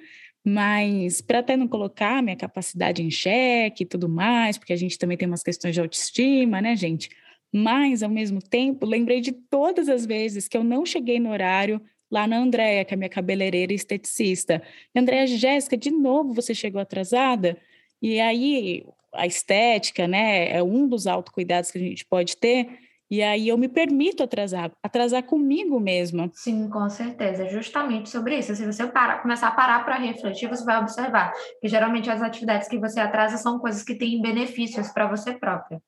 mas 0.45 1.23
para 1.23 1.39
até 1.39 1.57
não 1.57 1.67
colocar 1.67 2.23
minha 2.23 2.37
capacidade 2.37 3.03
em 3.03 3.11
xeque 3.11 3.85
e 3.85 3.87
tudo 3.87 4.07
mais, 4.07 4.59
porque 4.59 4.75
a 4.75 4.77
gente 4.77 4.99
também 4.99 5.17
tem 5.17 5.27
umas 5.27 5.43
questões 5.43 5.73
de 5.75 5.81
autoestima, 5.81 6.61
né, 6.61 6.77
gente? 6.77 7.09
Mas 7.51 8.03
ao 8.03 8.11
mesmo 8.11 8.41
tempo, 8.43 8.85
lembrei 8.85 9.21
de 9.23 9.33
todas 9.33 9.89
as 9.89 10.05
vezes 10.05 10.47
que 10.47 10.57
eu 10.57 10.65
não 10.65 10.85
cheguei 10.85 11.19
no 11.19 11.31
horário 11.31 11.81
lá 12.11 12.27
na 12.27 12.37
Andréia, 12.39 12.85
que 12.85 12.93
é 12.93 12.97
minha 12.97 13.09
cabeleireira 13.09 13.73
e 13.73 13.77
esteticista. 13.77 14.63
Andréia, 14.95 15.27
Jéssica, 15.27 15.77
de 15.77 15.91
novo 15.91 16.35
você 16.35 16.55
chegou 16.55 16.81
atrasada? 16.81 17.57
E 18.05 18.21
aí 18.21 18.85
a 19.15 19.27
estética, 19.27 20.07
né, 20.07 20.51
é 20.55 20.63
um 20.63 20.87
dos 20.87 21.07
autocuidados 21.07 21.71
que 21.71 21.79
a 21.79 21.81
gente 21.81 22.05
pode 22.05 22.37
ter. 22.37 22.69
E 23.11 23.23
aí 23.23 23.49
eu 23.49 23.57
me 23.57 23.67
permito 23.67 24.23
atrasar, 24.23 24.71
atrasar 24.83 25.23
comigo 25.23 25.81
mesma. 25.81 26.31
Sim, 26.35 26.69
com 26.69 26.87
certeza. 26.91 27.45
É 27.45 27.49
justamente 27.49 28.11
sobre 28.11 28.39
isso. 28.39 28.55
Se 28.55 28.67
você 28.67 28.87
parar, 28.87 29.23
começar 29.23 29.49
a 29.49 29.53
parar 29.53 29.87
para 29.87 29.97
refletir, 29.97 30.51
você 30.51 30.63
vai 30.65 30.79
observar 30.83 31.33
que 31.63 31.67
geralmente 31.67 32.11
as 32.11 32.21
atividades 32.21 32.69
que 32.69 32.79
você 32.79 33.01
atrasa 33.01 33.39
são 33.39 33.59
coisas 33.59 33.83
que 33.83 33.95
têm 33.95 34.21
benefícios 34.21 34.91
para 34.91 35.09
você 35.09 35.33
própria. 35.33 35.81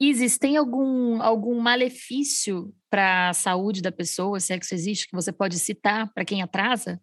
Isis, 0.00 0.38
tem 0.38 0.56
algum, 0.56 1.20
algum 1.20 1.60
malefício 1.60 2.72
para 2.88 3.28
a 3.28 3.34
saúde 3.34 3.82
da 3.82 3.92
pessoa, 3.92 4.40
se 4.40 4.54
é 4.54 4.58
que 4.58 4.64
isso 4.64 4.74
existe, 4.74 5.06
que 5.06 5.14
você 5.14 5.30
pode 5.30 5.58
citar 5.58 6.10
para 6.14 6.24
quem 6.24 6.40
atrasa? 6.40 6.98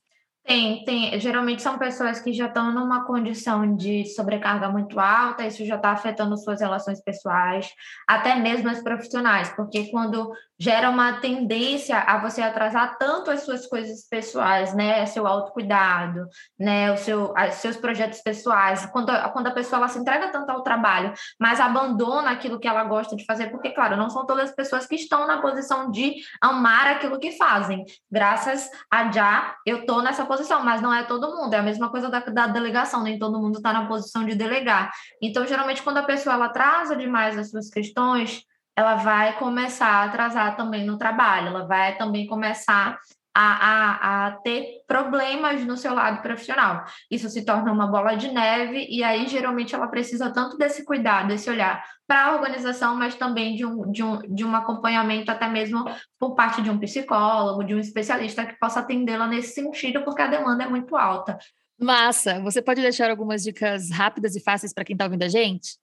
Tem, 0.49 0.83
tem. 0.83 1.19
Geralmente 1.19 1.61
são 1.61 1.77
pessoas 1.77 2.19
que 2.19 2.33
já 2.33 2.47
estão 2.47 2.73
numa 2.73 3.05
condição 3.05 3.75
de 3.75 4.03
sobrecarga 4.15 4.67
muito 4.67 4.99
alta, 4.99 5.45
isso 5.45 5.63
já 5.63 5.75
está 5.75 5.91
afetando 5.91 6.35
suas 6.39 6.59
relações 6.59 6.99
pessoais, 6.99 7.69
até 8.07 8.33
mesmo 8.33 8.67
as 8.67 8.81
profissionais, 8.81 9.49
porque 9.49 9.91
quando 9.91 10.33
gera 10.59 10.89
uma 10.89 11.13
tendência 11.21 11.99
a 11.99 12.17
você 12.17 12.41
atrasar 12.41 12.97
tanto 12.97 13.29
as 13.29 13.43
suas 13.43 13.67
coisas 13.67 14.05
pessoais, 14.09 14.73
né, 14.73 15.05
seu 15.05 15.25
autocuidado, 15.25 16.27
né, 16.59 16.91
o 16.91 16.97
seu, 16.97 17.33
seus 17.51 17.77
projetos 17.77 18.19
pessoais, 18.19 18.85
quando, 18.87 19.13
quando 19.31 19.47
a 19.47 19.51
pessoa 19.51 19.77
ela 19.77 19.87
se 19.87 19.99
entrega 19.99 20.29
tanto 20.29 20.49
ao 20.49 20.63
trabalho, 20.63 21.13
mas 21.39 21.61
abandona 21.61 22.31
aquilo 22.31 22.59
que 22.59 22.67
ela 22.67 22.83
gosta 22.83 23.15
de 23.15 23.23
fazer, 23.23 23.51
porque, 23.51 23.69
claro, 23.69 23.95
não 23.95 24.09
são 24.09 24.25
todas 24.25 24.49
as 24.49 24.55
pessoas 24.55 24.87
que 24.87 24.95
estão 24.95 25.27
na 25.27 25.41
posição 25.41 25.91
de 25.91 26.15
amar 26.41 26.87
aquilo 26.87 27.19
que 27.19 27.31
fazem. 27.37 27.85
Graças 28.11 28.69
a 28.91 29.11
já, 29.11 29.55
eu 29.65 29.81
estou 29.81 30.01
nessa 30.01 30.25
posição, 30.25 30.38
mas 30.63 30.81
não 30.81 30.93
é 30.93 31.03
todo 31.03 31.35
mundo, 31.35 31.53
é 31.53 31.57
a 31.57 31.63
mesma 31.63 31.89
coisa 31.89 32.09
da, 32.09 32.19
da 32.19 32.47
delegação, 32.47 33.03
nem 33.03 33.17
todo 33.19 33.39
mundo 33.39 33.57
está 33.57 33.73
na 33.73 33.87
posição 33.87 34.25
de 34.25 34.35
delegar. 34.35 34.91
Então, 35.21 35.45
geralmente, 35.45 35.81
quando 35.81 35.97
a 35.97 36.03
pessoa 36.03 36.35
ela 36.35 36.45
atrasa 36.45 36.95
demais 36.95 37.37
as 37.37 37.49
suas 37.49 37.69
questões, 37.69 38.43
ela 38.75 38.95
vai 38.95 39.37
começar 39.37 39.87
a 39.87 40.03
atrasar 40.05 40.55
também 40.55 40.85
no 40.85 40.97
trabalho, 40.97 41.47
ela 41.47 41.65
vai 41.65 41.97
também 41.97 42.25
começar 42.27 42.97
a, 43.33 43.41
a, 43.41 44.27
a, 44.27 44.31
ter 44.37 44.81
problemas 44.87 45.63
no 45.65 45.77
seu 45.77 45.93
lado 45.93 46.21
profissional. 46.21 46.83
Isso 47.09 47.29
se 47.29 47.45
torna 47.45 47.71
uma 47.71 47.87
bola 47.87 48.15
de 48.15 48.29
neve, 48.29 48.87
e 48.89 49.03
aí 49.03 49.27
geralmente 49.27 49.75
ela 49.75 49.87
precisa 49.87 50.31
tanto 50.31 50.57
desse 50.57 50.83
cuidado, 50.83 51.27
desse 51.27 51.49
olhar 51.49 51.83
para 52.07 52.25
a 52.25 52.35
organização, 52.35 52.95
mas 52.95 53.15
também 53.15 53.55
de 53.55 53.65
um, 53.65 53.91
de, 53.91 54.03
um, 54.03 54.17
de 54.33 54.43
um 54.43 54.55
acompanhamento, 54.55 55.31
até 55.31 55.47
mesmo 55.47 55.85
por 56.17 56.33
parte 56.35 56.61
de 56.61 56.69
um 56.69 56.79
psicólogo, 56.79 57.63
de 57.63 57.75
um 57.75 57.79
especialista 57.79 58.45
que 58.45 58.57
possa 58.59 58.79
atendê-la 58.79 59.27
nesse 59.27 59.53
sentido, 59.53 60.03
porque 60.03 60.21
a 60.21 60.27
demanda 60.27 60.63
é 60.63 60.67
muito 60.67 60.95
alta. 60.95 61.37
Massa! 61.79 62.41
Você 62.41 62.61
pode 62.61 62.81
deixar 62.81 63.09
algumas 63.09 63.43
dicas 63.43 63.89
rápidas 63.89 64.35
e 64.35 64.41
fáceis 64.41 64.73
para 64.73 64.83
quem 64.83 64.95
está 64.95 65.05
ouvindo 65.05 65.23
a 65.23 65.29
gente? 65.29 65.77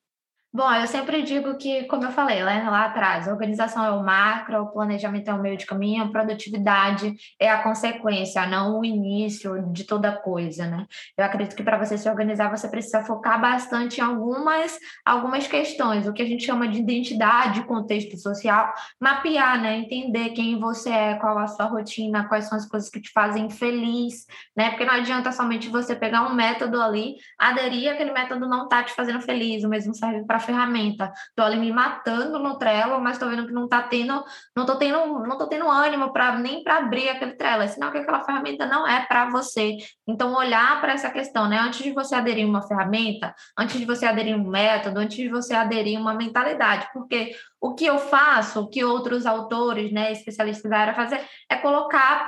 Bom, 0.57 0.73
eu 0.73 0.87
sempre 0.87 1.21
digo 1.21 1.59
que, 1.59 1.85
como 1.85 2.05
eu 2.05 2.11
falei 2.11 2.42
né, 2.42 2.66
lá 2.71 2.87
atrás, 2.87 3.29
a 3.29 3.31
organização 3.31 3.85
é 3.85 3.90
o 3.90 4.03
macro, 4.03 4.62
o 4.62 4.73
planejamento 4.73 5.29
é 5.29 5.35
o 5.35 5.38
meio 5.38 5.59
de 5.59 5.66
caminho, 5.66 6.03
a 6.03 6.09
produtividade 6.09 7.14
é 7.38 7.51
a 7.51 7.62
consequência, 7.62 8.47
não 8.47 8.81
o 8.81 8.83
início 8.83 9.71
de 9.71 9.85
toda 9.85 10.16
coisa, 10.16 10.66
né? 10.66 10.87
Eu 11.14 11.27
acredito 11.27 11.55
que 11.55 11.62
para 11.62 11.77
você 11.77 11.99
se 11.99 12.09
organizar, 12.09 12.49
você 12.49 12.71
precisa 12.71 13.05
focar 13.05 13.38
bastante 13.38 13.99
em 13.99 14.03
algumas, 14.03 14.79
algumas 15.05 15.47
questões, 15.47 16.09
o 16.09 16.12
que 16.14 16.23
a 16.23 16.27
gente 16.27 16.47
chama 16.47 16.66
de 16.66 16.79
identidade, 16.79 17.62
contexto 17.64 18.16
social, 18.16 18.73
mapear, 18.99 19.61
né? 19.61 19.77
Entender 19.77 20.31
quem 20.31 20.59
você 20.59 20.88
é, 20.88 21.14
qual 21.16 21.37
a 21.37 21.49
sua 21.49 21.66
rotina, 21.66 22.29
quais 22.29 22.47
são 22.47 22.57
as 22.57 22.66
coisas 22.66 22.88
que 22.88 23.03
te 23.03 23.12
fazem 23.12 23.51
feliz, 23.51 24.25
né? 24.57 24.71
Porque 24.71 24.87
não 24.87 24.95
adianta 24.95 25.31
somente 25.33 25.69
você 25.69 25.95
pegar 25.95 26.23
um 26.23 26.35
método 26.35 26.81
ali, 26.81 27.16
aderir, 27.38 27.92
aquele 27.92 28.12
método 28.12 28.49
não 28.49 28.66
tá 28.66 28.83
te 28.83 28.95
fazendo 28.95 29.21
feliz, 29.21 29.62
o 29.62 29.69
mesmo 29.69 29.95
serve 29.95 30.25
para 30.25 30.45
ferramenta. 30.46 31.12
Estou 31.28 31.44
ali 31.44 31.59
me 31.59 31.72
matando 31.72 32.38
no 32.38 32.56
Trello, 32.59 33.00
mas 33.00 33.14
estou 33.14 33.28
vendo 33.28 33.46
que 33.46 33.52
não 33.52 33.64
está 33.64 33.82
tendo, 33.82 34.24
não 34.56 34.64
tô 34.64 34.76
tendo, 34.76 35.18
não 35.26 35.37
tô 35.37 35.46
tendo 35.48 35.68
ânimo 35.68 36.12
para 36.12 36.38
nem 36.38 36.62
para 36.62 36.78
abrir 36.78 37.09
aquele 37.09 37.32
Trello. 37.32 37.62
É 37.62 37.66
sinal 37.68 37.92
que 37.92 37.98
aquela 37.98 38.24
ferramenta 38.24 38.66
não 38.66 38.87
é 38.87 39.04
para 39.04 39.28
você. 39.28 39.76
Então, 40.06 40.35
olhar 40.35 40.80
para 40.80 40.92
essa 40.92 41.11
questão, 41.11 41.48
né? 41.48 41.59
Antes 41.59 41.82
de 41.82 41.92
você 41.92 42.14
aderir 42.14 42.46
uma 42.46 42.62
ferramenta, 42.62 43.35
antes 43.59 43.78
de 43.78 43.85
você 43.85 44.06
aderir 44.06 44.37
um 44.37 44.48
método, 44.48 45.00
antes 45.00 45.16
de 45.16 45.28
você 45.28 45.54
aderir 45.54 46.00
uma 46.00 46.14
mentalidade, 46.14 46.88
porque 46.92 47.35
o 47.66 47.74
que 47.74 47.85
eu 47.85 47.98
faço, 47.98 48.61
o 48.61 48.68
que 48.68 48.85
outros 48.85 49.26
autores, 49.26 49.92
né, 49.92 50.12
especialistas 50.12 50.70
da 50.70 50.79
área 50.79 50.94
fazer, 50.94 51.20
é 51.50 51.57
colocar 51.57 52.24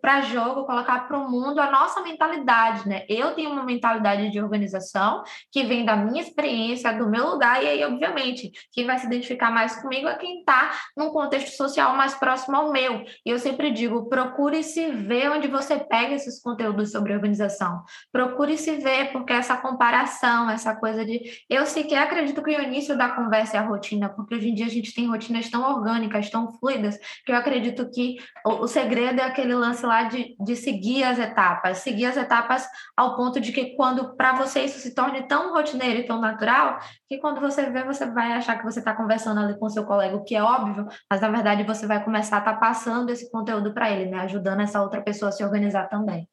para 0.00 0.20
jogo, 0.20 0.64
colocar 0.64 1.08
para 1.08 1.18
o 1.18 1.28
mundo 1.28 1.60
a 1.60 1.70
nossa 1.70 2.02
mentalidade, 2.02 2.88
né? 2.88 3.04
Eu 3.08 3.34
tenho 3.34 3.50
uma 3.50 3.64
mentalidade 3.64 4.30
de 4.30 4.40
organização 4.40 5.24
que 5.50 5.64
vem 5.64 5.84
da 5.84 5.96
minha 5.96 6.22
experiência, 6.22 6.92
do 6.92 7.10
meu 7.10 7.30
lugar, 7.30 7.62
e 7.62 7.66
aí, 7.66 7.84
obviamente, 7.84 8.52
quem 8.70 8.86
vai 8.86 8.98
se 8.98 9.06
identificar 9.06 9.50
mais 9.50 9.74
comigo 9.82 10.06
é 10.06 10.14
quem 10.14 10.38
está 10.38 10.70
num 10.96 11.10
contexto 11.10 11.56
social 11.56 11.96
mais 11.96 12.14
próximo 12.14 12.56
ao 12.56 12.70
meu. 12.70 13.04
E 13.24 13.30
eu 13.30 13.38
sempre 13.38 13.72
digo, 13.72 14.08
procure 14.08 14.62
se 14.62 14.90
ver 14.90 15.30
onde 15.30 15.48
você 15.48 15.78
pega 15.78 16.14
esses 16.14 16.40
conteúdos 16.40 16.92
sobre 16.92 17.12
organização. 17.12 17.82
Procure 18.12 18.56
se 18.56 18.76
ver, 18.76 19.10
porque 19.12 19.32
essa 19.32 19.56
comparação, 19.56 20.48
essa 20.48 20.76
coisa 20.76 21.04
de... 21.04 21.20
Eu 21.50 21.66
sequer 21.66 22.02
acredito 22.02 22.42
que 22.42 22.56
o 22.56 22.62
início 22.62 22.96
da 22.96 23.08
conversa 23.08 23.56
é 23.56 23.60
a 23.60 23.66
rotina, 23.66 24.08
porque 24.08 24.36
hoje 24.36 24.50
em 24.50 24.54
dia 24.54 24.75
gente 24.76 24.94
tem 24.94 25.08
rotinas 25.08 25.50
tão 25.50 25.62
orgânicas, 25.62 26.30
tão 26.30 26.52
fluidas, 26.58 26.98
que 27.24 27.32
eu 27.32 27.36
acredito 27.36 27.90
que 27.90 28.16
o, 28.44 28.64
o 28.64 28.68
segredo 28.68 29.20
é 29.20 29.24
aquele 29.24 29.54
lance 29.54 29.84
lá 29.84 30.04
de, 30.04 30.36
de 30.38 30.56
seguir 30.56 31.04
as 31.04 31.18
etapas, 31.18 31.78
seguir 31.78 32.06
as 32.06 32.16
etapas 32.16 32.66
ao 32.96 33.16
ponto 33.16 33.40
de 33.40 33.52
que 33.52 33.76
quando 33.76 34.16
para 34.16 34.34
você 34.34 34.60
isso 34.60 34.78
se 34.78 34.94
torne 34.94 35.26
tão 35.26 35.52
rotineiro 35.52 36.00
e 36.00 36.06
tão 36.06 36.20
natural, 36.20 36.78
que 37.08 37.18
quando 37.18 37.40
você 37.40 37.70
vê, 37.70 37.82
você 37.84 38.06
vai 38.06 38.32
achar 38.32 38.58
que 38.58 38.64
você 38.64 38.78
está 38.78 38.94
conversando 38.94 39.40
ali 39.40 39.58
com 39.58 39.68
seu 39.68 39.84
colega, 39.84 40.16
o 40.16 40.24
que 40.24 40.34
é 40.34 40.42
óbvio, 40.42 40.86
mas 41.10 41.20
na 41.20 41.28
verdade 41.28 41.62
você 41.64 41.86
vai 41.86 42.02
começar 42.02 42.36
a 42.36 42.38
estar 42.40 42.54
tá 42.54 42.58
passando 42.58 43.10
esse 43.10 43.30
conteúdo 43.30 43.72
para 43.72 43.90
ele, 43.90 44.10
né? 44.10 44.20
Ajudando 44.20 44.60
essa 44.60 44.82
outra 44.82 45.00
pessoa 45.00 45.28
a 45.28 45.32
se 45.32 45.44
organizar 45.44 45.88
também. 45.88 46.28